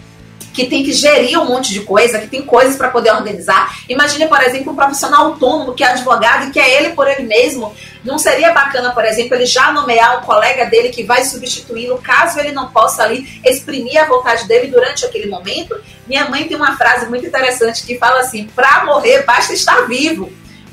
que 0.53 0.65
tem 0.65 0.83
que 0.83 0.91
gerir 0.91 1.39
um 1.39 1.45
monte 1.45 1.73
de 1.73 1.81
coisa, 1.81 2.19
que 2.19 2.27
tem 2.27 2.41
coisas 2.41 2.75
para 2.75 2.89
poder 2.89 3.11
organizar. 3.11 3.79
Imagine, 3.87 4.27
por 4.27 4.41
exemplo, 4.41 4.73
um 4.73 4.75
profissional 4.75 5.27
autônomo 5.27 5.73
que 5.73 5.83
é 5.83 5.87
advogado 5.87 6.47
e 6.47 6.51
que 6.51 6.59
é 6.59 6.77
ele 6.77 6.89
por 6.89 7.07
ele 7.07 7.23
mesmo. 7.23 7.73
Não 8.03 8.17
seria 8.17 8.51
bacana, 8.51 8.91
por 8.91 9.05
exemplo, 9.05 9.35
ele 9.35 9.45
já 9.45 9.71
nomear 9.71 10.19
um 10.19 10.25
colega 10.25 10.65
dele 10.65 10.89
que 10.89 11.03
vai 11.03 11.23
substituí-lo 11.23 11.99
caso 11.99 12.39
ele 12.39 12.51
não 12.51 12.71
possa 12.71 13.03
ali 13.03 13.41
exprimir 13.45 14.01
a 14.01 14.05
vontade 14.05 14.47
dele 14.47 14.67
durante 14.67 15.05
aquele 15.05 15.27
momento? 15.27 15.79
Minha 16.07 16.27
mãe 16.29 16.47
tem 16.47 16.57
uma 16.57 16.75
frase 16.75 17.07
muito 17.07 17.25
interessante 17.25 17.85
que 17.85 17.97
fala 17.97 18.21
assim: 18.21 18.47
para 18.55 18.85
morrer 18.85 19.23
basta 19.23 19.53
estar 19.53 19.87
vivo 19.87 20.31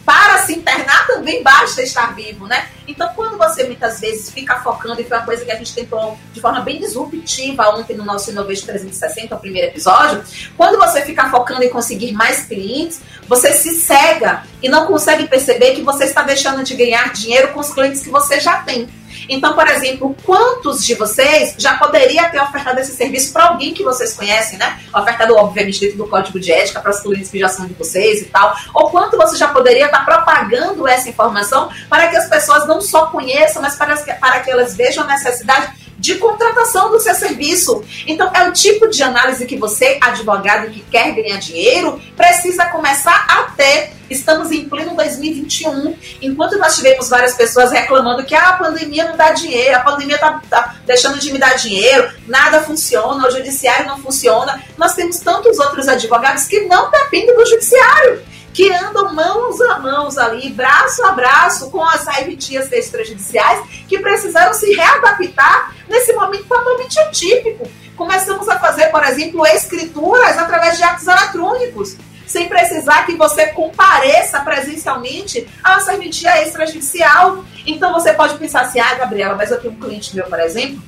para 0.08 0.38
se 0.38 0.54
internar 0.54 1.06
também 1.06 1.42
basta 1.42 1.82
estar 1.82 2.14
vivo, 2.14 2.46
né? 2.46 2.66
Então, 2.86 3.10
quando 3.14 3.36
você 3.36 3.64
muitas 3.64 4.00
vezes 4.00 4.30
fica 4.30 4.56
focando, 4.60 4.98
e 5.02 5.04
foi 5.04 5.18
uma 5.18 5.26
coisa 5.26 5.44
que 5.44 5.52
a 5.52 5.56
gente 5.56 5.74
tentou 5.74 6.18
de 6.32 6.40
forma 6.40 6.62
bem 6.62 6.80
disruptiva 6.80 7.68
ontem 7.76 7.94
no 7.94 8.06
nosso 8.06 8.30
Innovation 8.30 8.64
360, 8.64 9.34
o 9.34 9.38
primeiro 9.38 9.68
episódio, 9.68 10.24
quando 10.56 10.78
você 10.78 11.02
fica 11.02 11.28
focando 11.28 11.62
em 11.62 11.68
conseguir 11.68 12.12
mais 12.12 12.46
clientes, 12.46 13.02
você 13.28 13.52
se 13.52 13.74
cega 13.74 14.44
e 14.62 14.68
não 14.70 14.86
consegue 14.86 15.28
perceber 15.28 15.74
que 15.74 15.82
você 15.82 16.04
está 16.04 16.22
deixando 16.22 16.64
de 16.64 16.74
ganhar 16.74 17.12
dinheiro 17.12 17.48
com 17.48 17.60
os 17.60 17.70
clientes 17.70 18.00
que 18.00 18.08
você 18.08 18.40
já 18.40 18.62
tem. 18.62 18.88
Então, 19.28 19.54
por 19.54 19.66
exemplo, 19.68 20.16
quantos 20.24 20.84
de 20.84 20.94
vocês 20.94 21.54
já 21.58 21.76
poderia 21.76 22.28
ter 22.28 22.40
ofertado 22.40 22.80
esse 22.80 22.96
serviço 22.96 23.32
para 23.32 23.48
alguém 23.48 23.74
que 23.74 23.82
vocês 23.82 24.14
conhecem, 24.14 24.58
né? 24.58 24.80
Ofertado, 24.94 25.36
obviamente, 25.36 25.80
dentro 25.80 25.98
do 25.98 26.06
código 26.06 26.40
de 26.40 26.50
ética 26.50 26.80
para 26.80 26.90
os 26.90 27.00
clientes 27.00 27.30
que 27.30 27.38
já 27.38 27.48
são 27.48 27.66
de 27.66 27.74
vocês 27.74 28.22
e 28.22 28.26
tal. 28.26 28.56
Ou 28.74 28.90
quanto 28.90 29.16
você 29.16 29.36
já 29.36 29.48
poderia 29.48 29.86
estar 29.86 30.04
propagando 30.04 30.86
essa 30.86 31.08
informação 31.08 31.68
para 31.88 32.08
que 32.08 32.16
as 32.16 32.28
pessoas 32.28 32.66
não 32.66 32.80
só 32.80 33.06
conheçam, 33.06 33.60
mas 33.60 33.76
para 33.76 33.96
que, 33.96 34.12
para 34.14 34.40
que 34.40 34.50
elas 34.50 34.76
vejam 34.76 35.04
a 35.04 35.06
necessidade 35.06 35.87
de 35.98 36.14
contratação 36.16 36.90
do 36.90 37.00
seu 37.00 37.14
serviço. 37.14 37.84
Então, 38.06 38.30
é 38.32 38.48
o 38.48 38.52
tipo 38.52 38.88
de 38.88 39.02
análise 39.02 39.44
que 39.44 39.56
você, 39.56 39.98
advogado 40.00 40.70
que 40.70 40.80
quer 40.82 41.12
ganhar 41.12 41.38
dinheiro, 41.38 42.00
precisa 42.16 42.66
começar 42.66 43.26
a 43.28 43.50
ter. 43.56 43.92
Estamos 44.08 44.50
em 44.50 44.66
pleno 44.66 44.96
2021, 44.96 45.94
enquanto 46.22 46.56
nós 46.56 46.76
tivemos 46.76 47.10
várias 47.10 47.34
pessoas 47.34 47.70
reclamando 47.70 48.24
que 48.24 48.34
ah, 48.34 48.50
a 48.50 48.52
pandemia 48.54 49.04
não 49.04 49.16
dá 49.18 49.32
dinheiro, 49.32 49.76
a 49.76 49.80
pandemia 49.80 50.14
está 50.14 50.40
tá 50.48 50.76
deixando 50.86 51.18
de 51.18 51.30
me 51.30 51.38
dar 51.38 51.54
dinheiro, 51.56 52.10
nada 52.26 52.62
funciona, 52.62 53.28
o 53.28 53.30
judiciário 53.30 53.86
não 53.86 53.98
funciona. 53.98 54.62
Nós 54.78 54.94
temos 54.94 55.18
tantos 55.18 55.58
outros 55.58 55.88
advogados 55.88 56.44
que 56.44 56.60
não 56.60 56.90
dependem 56.90 57.36
do 57.36 57.44
judiciário 57.44 58.22
que 58.52 58.72
andam 58.72 59.14
mãos 59.14 59.60
a 59.60 59.78
mãos 59.78 60.18
ali, 60.18 60.50
braço 60.50 61.04
a 61.04 61.12
braço 61.12 61.70
com 61.70 61.82
as 61.82 62.00
serventias 62.00 62.70
extrajudiciais 62.72 63.62
que 63.86 63.98
precisaram 63.98 64.52
se 64.54 64.72
readaptar 64.74 65.74
nesse 65.88 66.12
momento 66.12 66.44
totalmente 66.44 66.98
atípico. 67.00 67.68
Começamos 67.96 68.48
a 68.48 68.58
fazer, 68.58 68.86
por 68.86 69.04
exemplo, 69.04 69.46
escrituras 69.46 70.38
através 70.38 70.76
de 70.76 70.84
atos 70.84 71.06
eletrônicos, 71.06 71.96
sem 72.26 72.48
precisar 72.48 73.06
que 73.06 73.14
você 73.14 73.48
compareça 73.48 74.40
presencialmente 74.40 75.48
a 75.64 75.72
uma 75.72 75.80
serventia 75.80 76.42
extrajudicial. 76.42 77.44
Então 77.66 77.92
você 77.92 78.12
pode 78.12 78.36
pensar 78.36 78.62
assim, 78.62 78.78
ah, 78.78 78.94
Gabriela, 78.94 79.34
mas 79.34 79.50
eu 79.50 79.60
tenho 79.60 79.72
um 79.72 79.80
cliente 79.80 80.14
meu, 80.14 80.26
por 80.26 80.38
exemplo, 80.38 80.80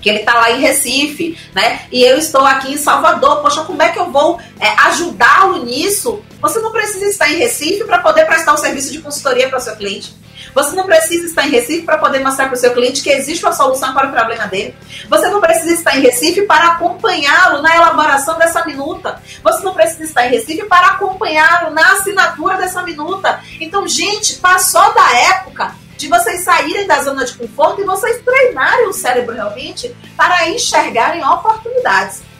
que 0.00 0.08
ele 0.08 0.20
está 0.20 0.34
lá 0.34 0.50
em 0.50 0.60
Recife, 0.60 1.38
né? 1.54 1.80
E 1.90 2.02
eu 2.02 2.18
estou 2.18 2.44
aqui 2.44 2.74
em 2.74 2.76
Salvador. 2.76 3.40
Poxa, 3.40 3.64
como 3.64 3.82
é 3.82 3.88
que 3.90 3.98
eu 3.98 4.10
vou 4.10 4.38
é, 4.60 4.68
ajudá-lo 4.86 5.64
nisso? 5.64 6.22
Você 6.44 6.60
não 6.60 6.70
precisa 6.70 7.06
estar 7.06 7.26
em 7.32 7.38
Recife 7.38 7.84
para 7.84 8.00
poder 8.00 8.26
prestar 8.26 8.52
um 8.52 8.58
serviço 8.58 8.92
de 8.92 9.00
consultoria 9.00 9.48
para 9.48 9.56
o 9.56 9.62
seu 9.62 9.74
cliente. 9.76 10.14
Você 10.54 10.76
não 10.76 10.84
precisa 10.84 11.24
estar 11.24 11.46
em 11.46 11.50
Recife 11.50 11.86
para 11.86 11.96
poder 11.96 12.18
mostrar 12.20 12.48
para 12.48 12.54
o 12.54 12.58
seu 12.58 12.74
cliente 12.74 13.02
que 13.02 13.08
existe 13.08 13.42
uma 13.42 13.54
solução 13.54 13.94
para 13.94 14.08
o 14.08 14.12
problema 14.12 14.46
dele. 14.46 14.76
Você 15.08 15.26
não 15.28 15.40
precisa 15.40 15.72
estar 15.72 15.96
em 15.96 16.02
Recife 16.02 16.42
para 16.42 16.72
acompanhá-lo 16.72 17.62
na 17.62 17.74
elaboração 17.74 18.38
dessa 18.38 18.62
minuta. 18.66 19.22
Você 19.42 19.64
não 19.64 19.72
precisa 19.72 20.04
estar 20.04 20.26
em 20.26 20.32
Recife 20.32 20.66
para 20.66 20.88
acompanhá-lo 20.88 21.70
na 21.70 21.92
assinatura 21.92 22.58
dessa 22.58 22.82
minuta. 22.82 23.40
Então, 23.58 23.88
gente, 23.88 24.34
passou 24.34 24.92
da 24.92 25.16
época 25.30 25.74
de 25.96 26.08
vocês 26.08 26.44
saírem 26.44 26.86
da 26.86 27.02
zona 27.02 27.24
de 27.24 27.32
conforto 27.32 27.80
e 27.80 27.84
vocês 27.84 28.22
treinarem 28.22 28.86
o 28.86 28.92
cérebro 28.92 29.34
realmente 29.34 29.96
para 30.14 30.46
enxergarem 30.50 31.24
oportunidades. 31.24 32.33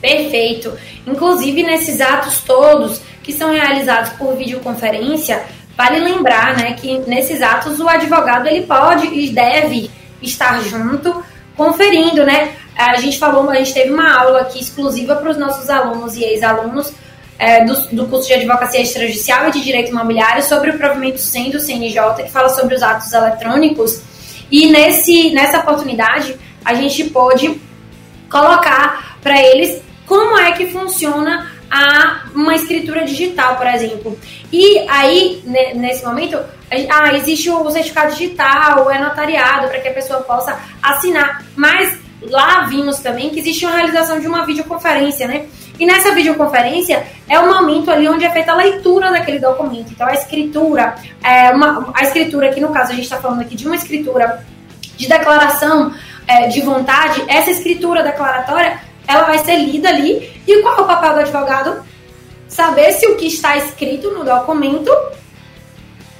Perfeito. 0.00 0.72
Inclusive, 1.06 1.62
nesses 1.62 2.00
atos 2.00 2.42
todos 2.42 3.00
que 3.22 3.32
são 3.32 3.52
realizados 3.52 4.10
por 4.12 4.36
videoconferência, 4.36 5.42
vale 5.76 6.00
lembrar 6.00 6.56
né, 6.56 6.72
que 6.72 6.98
nesses 7.00 7.42
atos 7.42 7.78
o 7.78 7.88
advogado 7.88 8.46
ele 8.46 8.66
pode 8.66 9.06
e 9.06 9.30
deve 9.30 9.90
estar 10.22 10.60
junto, 10.62 11.22
conferindo, 11.56 12.24
né? 12.24 12.54
A 12.76 12.96
gente 12.96 13.18
falou, 13.18 13.50
a 13.50 13.56
gente 13.56 13.74
teve 13.74 13.92
uma 13.92 14.18
aula 14.18 14.40
aqui 14.40 14.60
exclusiva 14.60 15.16
para 15.16 15.30
os 15.30 15.36
nossos 15.36 15.68
alunos 15.68 16.16
e 16.16 16.24
ex-alunos 16.24 16.92
é, 17.38 17.64
do, 17.64 17.74
do, 17.92 18.06
curso 18.06 18.28
de 18.28 18.34
Advocacia 18.34 18.80
Extrajudicial 18.80 19.48
e 19.48 19.52
de 19.52 19.60
Direito 19.62 19.90
Imobiliário 19.90 20.42
sobre 20.42 20.70
o 20.70 20.78
provimento 20.78 21.18
100 21.18 21.50
do 21.50 21.60
CNJ, 21.60 22.24
que 22.24 22.30
fala 22.30 22.48
sobre 22.48 22.74
os 22.74 22.82
atos 22.82 23.12
eletrônicos. 23.12 24.00
E 24.50 24.66
nesse, 24.70 25.30
nessa 25.30 25.58
oportunidade, 25.58 26.36
a 26.64 26.74
gente 26.74 27.04
pôde 27.04 27.60
colocar 28.30 29.18
para 29.22 29.40
eles 29.40 29.82
como 30.08 30.38
é 30.38 30.52
que 30.52 30.66
funciona 30.68 31.52
a 31.70 32.24
uma 32.34 32.54
escritura 32.54 33.04
digital, 33.04 33.56
por 33.56 33.66
exemplo. 33.66 34.18
E 34.50 34.78
aí, 34.88 35.42
nesse 35.44 36.04
momento, 36.04 36.38
ah, 36.90 37.14
existe 37.14 37.50
o 37.50 37.70
certificado 37.70 38.12
digital, 38.12 38.90
é 38.90 38.98
notariado 38.98 39.68
para 39.68 39.78
que 39.78 39.88
a 39.88 39.92
pessoa 39.92 40.20
possa 40.22 40.58
assinar. 40.82 41.44
Mas 41.54 41.98
lá 42.22 42.62
vimos 42.62 42.98
também 43.00 43.30
que 43.30 43.38
existe 43.38 43.66
uma 43.66 43.76
realização 43.76 44.18
de 44.18 44.26
uma 44.26 44.46
videoconferência, 44.46 45.28
né? 45.28 45.46
E 45.78 45.86
nessa 45.86 46.10
videoconferência 46.12 47.06
é 47.28 47.38
o 47.38 47.46
momento 47.46 47.90
ali 47.90 48.08
onde 48.08 48.24
é 48.24 48.30
feita 48.30 48.50
a 48.50 48.56
leitura 48.56 49.12
daquele 49.12 49.38
documento. 49.38 49.92
Então 49.92 50.06
a 50.06 50.14
escritura, 50.14 50.96
é 51.22 51.50
uma, 51.50 51.92
a 51.94 52.02
escritura 52.02 52.48
aqui 52.48 52.60
no 52.60 52.70
caso 52.70 52.92
a 52.92 52.94
gente 52.94 53.04
está 53.04 53.18
falando 53.18 53.42
aqui 53.42 53.54
de 53.54 53.66
uma 53.66 53.76
escritura 53.76 54.44
de 54.96 55.06
declaração 55.06 55.94
é, 56.26 56.48
de 56.48 56.60
vontade, 56.60 57.22
essa 57.28 57.50
escritura 57.50 58.02
declaratória 58.02 58.80
ela 59.08 59.24
vai 59.24 59.38
ser 59.38 59.56
lida 59.56 59.88
ali. 59.88 60.30
E 60.46 60.60
qual 60.60 60.76
é 60.76 60.80
o 60.82 60.86
papel 60.86 61.14
do 61.14 61.20
advogado? 61.20 61.82
Saber 62.46 62.92
se 62.92 63.06
o 63.06 63.16
que 63.16 63.26
está 63.26 63.56
escrito 63.56 64.10
no 64.10 64.22
documento 64.22 64.90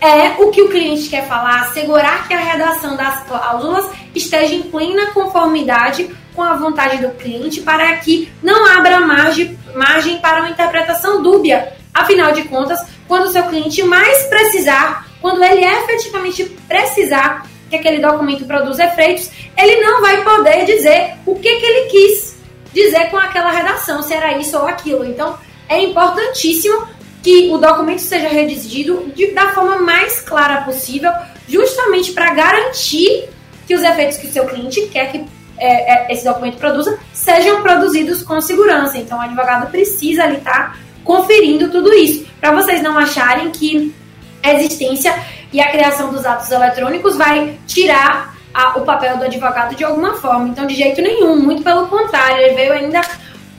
é 0.01 0.43
o 0.43 0.51
que 0.51 0.63
o 0.63 0.69
cliente 0.69 1.09
quer 1.09 1.27
falar, 1.27 1.63
assegurar 1.63 2.27
que 2.27 2.35
a 2.35 2.39
redação 2.39 2.97
das 2.97 3.25
cláusulas 3.25 3.91
esteja 4.15 4.55
em 4.55 4.63
plena 4.63 5.11
conformidade 5.13 6.09
com 6.35 6.43
a 6.43 6.55
vontade 6.55 6.99
do 6.99 7.11
cliente 7.11 7.61
para 7.61 7.97
que 7.97 8.31
não 8.43 8.65
abra 8.67 9.01
margem, 9.01 9.59
margem 9.75 10.19
para 10.19 10.41
uma 10.41 10.51
interpretação 10.51 11.23
dúbia. 11.23 11.73
Afinal 11.93 12.33
de 12.33 12.45
contas, 12.45 12.79
quando 13.09 13.25
o 13.25 13.33
seu 13.33 13.43
cliente 13.45 13.83
mais 13.83 14.27
precisar, 14.27 15.09
quando 15.21 15.43
ele 15.43 15.65
efetivamente 15.65 16.45
precisar 16.69 17.45
que 17.69 17.77
aquele 17.77 18.01
documento 18.01 18.45
produza 18.45 18.85
efeitos, 18.85 19.31
ele 19.57 19.81
não 19.81 20.01
vai 20.01 20.23
poder 20.23 20.65
dizer 20.65 21.17
o 21.27 21.35
que, 21.35 21.57
que 21.57 21.67
ele 21.67 21.89
quis 21.89 22.28
dizer 22.73 23.11
com 23.11 23.17
aquela 23.17 23.51
redação, 23.51 24.03
se 24.03 24.15
era 24.15 24.37
isso 24.39 24.57
ou 24.57 24.67
aquilo. 24.67 25.05
Então, 25.05 25.39
é 25.69 25.83
importantíssimo 25.83 26.87
que 27.23 27.51
o 27.51 27.59
documento 27.59 28.01
seja 28.01 28.29
redigido 28.29 29.13
de, 29.15 29.33
da 29.33 29.49
forma 29.49 29.79
mais 29.79 30.21
clara 30.21 30.63
possível, 30.63 31.11
justamente 31.49 32.13
para 32.13 32.33
garantir 32.35 33.29
que 33.67 33.75
os 33.75 33.83
efeitos 33.83 34.17
que 34.17 34.27
o 34.27 34.33
seu 34.33 34.47
cliente 34.47 34.87
quer 34.89 35.11
que 35.11 35.25
é, 35.59 36.07
é, 36.11 36.13
esse 36.13 36.25
documento 36.25 36.57
produza 36.57 36.99
sejam 37.13 37.63
produzidos 37.63 38.23
com 38.23 38.41
segurança. 38.41 38.97
Então, 38.97 39.19
o 39.19 39.21
advogado 39.21 39.71
precisa 39.71 40.25
ali 40.25 40.37
estar 40.37 40.73
tá 40.73 40.79
conferindo 41.05 41.71
tudo 41.71 41.93
isso, 41.93 42.27
para 42.41 42.53
vocês 42.53 42.83
não 42.83 42.97
acharem 42.97 43.51
que 43.51 43.95
a 44.43 44.55
existência 44.55 45.13
e 45.53 45.61
a 45.61 45.71
criação 45.71 46.13
dos 46.13 46.25
atos 46.25 46.51
eletrônicos 46.51 47.17
vai 47.17 47.59
tirar 47.67 48.38
a, 48.59 48.77
o 48.77 48.85
papel 48.85 49.17
do 49.17 49.25
advogado 49.25 49.77
de 49.77 49.85
alguma 49.85 50.15
forma. 50.15 50.49
Então, 50.49 50.67
de 50.67 50.75
jeito 50.75 51.01
nenhum, 51.01 51.37
muito 51.37 51.63
pelo 51.63 51.87
contrário, 51.87 52.39
ele 52.39 52.55
veio 52.57 52.73
ainda 52.73 53.01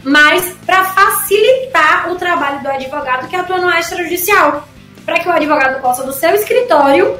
mais 0.03 0.53
para 0.65 0.83
facilitar 0.83 2.11
o 2.11 2.15
trabalho 2.15 2.61
do 2.61 2.67
advogado 2.67 3.29
que 3.29 3.35
atua 3.35 3.59
no 3.59 3.71
extrajudicial, 3.71 4.67
para 5.05 5.19
que 5.19 5.29
o 5.29 5.31
advogado 5.31 5.81
possa, 5.81 6.03
do 6.03 6.11
seu 6.11 6.31
escritório, 6.35 7.17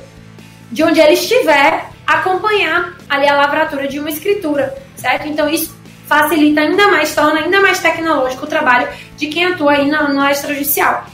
de 0.70 0.84
onde 0.84 1.00
ele 1.00 1.14
estiver, 1.14 1.86
acompanhar 2.06 2.98
ali 3.10 3.28
a 3.28 3.36
lavratura 3.36 3.88
de 3.88 3.98
uma 3.98 4.10
escritura, 4.10 4.76
certo? 4.98 5.28
Então 5.28 5.50
isso 5.50 5.74
facilita 6.06 6.60
ainda 6.60 6.88
mais, 6.90 7.16
torna 7.16 7.40
ainda 7.40 7.62
mais 7.62 7.80
tecnológico 7.80 8.46
o 8.46 8.50
trabalho 8.50 8.90
de 9.16 9.28
quem 9.28 9.46
atua 9.46 9.74
aí 9.74 9.90
no, 9.90 10.14
no 10.14 10.28
extrajudicial. 10.28 11.06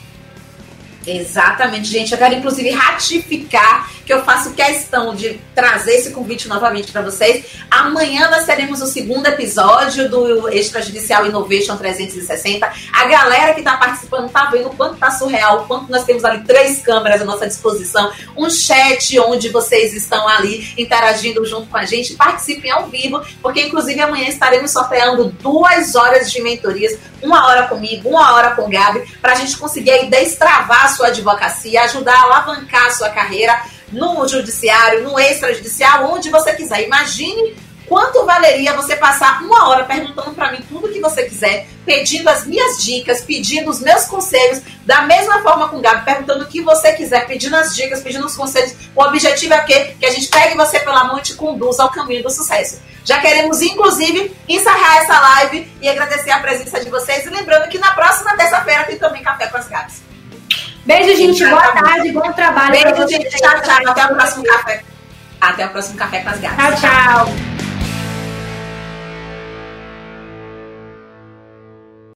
Exatamente, 1.07 1.87
gente. 1.87 2.11
Eu 2.11 2.17
quero 2.17 2.35
inclusive 2.35 2.69
ratificar 2.71 3.89
que 4.05 4.13
eu 4.13 4.23
faço 4.23 4.53
questão 4.53 5.15
de 5.15 5.39
trazer 5.53 5.95
esse 5.95 6.11
convite 6.11 6.47
novamente 6.47 6.91
para 6.91 7.01
vocês. 7.01 7.45
Amanhã 7.69 8.29
nós 8.29 8.45
teremos 8.45 8.81
o 8.81 8.85
segundo 8.85 9.25
episódio 9.25 10.09
do 10.09 10.47
Extrajudicial 10.49 11.25
Innovation 11.25 11.75
360. 11.75 12.71
A 12.93 13.05
galera 13.07 13.53
que 13.53 13.59
está 13.59 13.77
participando 13.77 14.29
tá 14.29 14.45
vendo 14.45 14.67
o 14.67 14.75
quanto 14.75 14.97
tá 14.97 15.09
surreal, 15.11 15.63
o 15.63 15.67
quanto 15.67 15.91
nós 15.91 16.03
temos 16.03 16.23
ali 16.23 16.43
três 16.43 16.81
câmeras 16.81 17.21
à 17.21 17.25
nossa 17.25 17.47
disposição, 17.47 18.11
um 18.37 18.49
chat 18.49 19.19
onde 19.19 19.49
vocês 19.49 19.93
estão 19.93 20.27
ali 20.27 20.73
interagindo 20.77 21.43
junto 21.45 21.67
com 21.67 21.77
a 21.77 21.85
gente. 21.85 22.13
Participem 22.13 22.71
ao 22.71 22.87
vivo, 22.87 23.21
porque 23.41 23.61
inclusive 23.61 23.99
amanhã 23.99 24.27
estaremos 24.27 24.71
sorteando 24.71 25.25
duas 25.41 25.95
horas 25.95 26.31
de 26.31 26.41
mentorias, 26.41 26.97
uma 27.21 27.47
hora 27.47 27.67
comigo, 27.67 28.09
uma 28.09 28.33
hora 28.35 28.51
com 28.51 28.63
o 28.63 28.69
Gabi, 28.69 29.01
para 29.19 29.33
a 29.33 29.35
gente 29.35 29.57
conseguir 29.57 29.91
aí 29.91 30.09
destravar 30.09 30.94
sua 30.95 31.07
advocacia, 31.07 31.83
ajudar 31.83 32.15
a 32.15 32.23
alavancar 32.23 32.87
a 32.87 32.91
sua 32.91 33.09
carreira 33.09 33.61
no 33.91 34.27
judiciário, 34.27 35.03
no 35.03 35.19
extrajudicial, 35.19 36.11
onde 36.11 36.29
você 36.29 36.53
quiser. 36.53 36.83
Imagine 36.83 37.55
quanto 37.87 38.25
valeria 38.25 38.73
você 38.73 38.95
passar 38.95 39.43
uma 39.43 39.69
hora 39.69 39.85
perguntando 39.85 40.31
para 40.31 40.51
mim 40.51 40.59
tudo 40.67 40.89
que 40.89 40.99
você 40.99 41.23
quiser, 41.23 41.67
pedindo 41.85 42.27
as 42.27 42.45
minhas 42.45 42.83
dicas, 42.83 43.21
pedindo 43.21 43.69
os 43.69 43.79
meus 43.79 44.05
conselhos, 44.05 44.61
da 44.85 45.03
mesma 45.03 45.41
forma 45.41 45.69
com 45.69 45.77
o 45.77 45.81
Gabi, 45.81 46.03
perguntando 46.03 46.45
o 46.45 46.47
que 46.47 46.61
você 46.61 46.93
quiser, 46.93 47.27
pedindo 47.27 47.55
as 47.55 47.75
dicas, 47.75 48.01
pedindo 48.01 48.25
os 48.25 48.35
conselhos. 48.35 48.73
O 48.95 49.03
objetivo 49.03 49.53
é 49.53 49.61
o 49.61 49.65
quê? 49.65 49.95
Que 49.99 50.05
a 50.05 50.11
gente 50.11 50.27
pegue 50.27 50.57
você 50.57 50.79
pela 50.79 51.03
mão 51.03 51.19
e 51.19 51.21
te 51.21 51.35
conduza 51.35 51.83
ao 51.83 51.91
caminho 51.91 52.23
do 52.23 52.29
sucesso. 52.29 52.81
Já 53.03 53.19
queremos, 53.19 53.61
inclusive, 53.61 54.35
encerrar 54.49 54.97
essa 54.97 55.19
live 55.19 55.71
e 55.79 55.87
agradecer 55.87 56.31
a 56.31 56.39
presença 56.39 56.83
de 56.83 56.89
vocês. 56.89 57.25
E 57.25 57.29
lembrando 57.29 57.69
que 57.69 57.77
na 57.77 57.91
próxima 57.91 58.35
terça-feira 58.35 58.83
tem 58.85 58.97
também 58.97 59.21
Café 59.21 59.45
com 59.47 59.57
as 59.57 59.67
Gabs. 59.67 60.14
Beijo, 60.85 61.17
gente. 61.17 61.45
Boa 61.45 61.71
tarde, 61.71 62.11
bom 62.11 62.31
trabalho. 62.33 62.71
Beijo, 62.71 63.07
gente. 63.07 63.29
Tchau, 63.37 63.61
tchau. 63.61 63.91
Até 63.91 64.05
o 64.05 64.15
próximo 64.15 64.43
café. 64.43 64.83
Até 65.41 65.65
o 65.65 65.69
próximo 65.69 65.97
café 65.97 66.19
com 66.21 66.29
as 66.29 66.39
gatas. 66.39 66.79
Tchau, 66.79 66.91
tchau. 66.91 67.54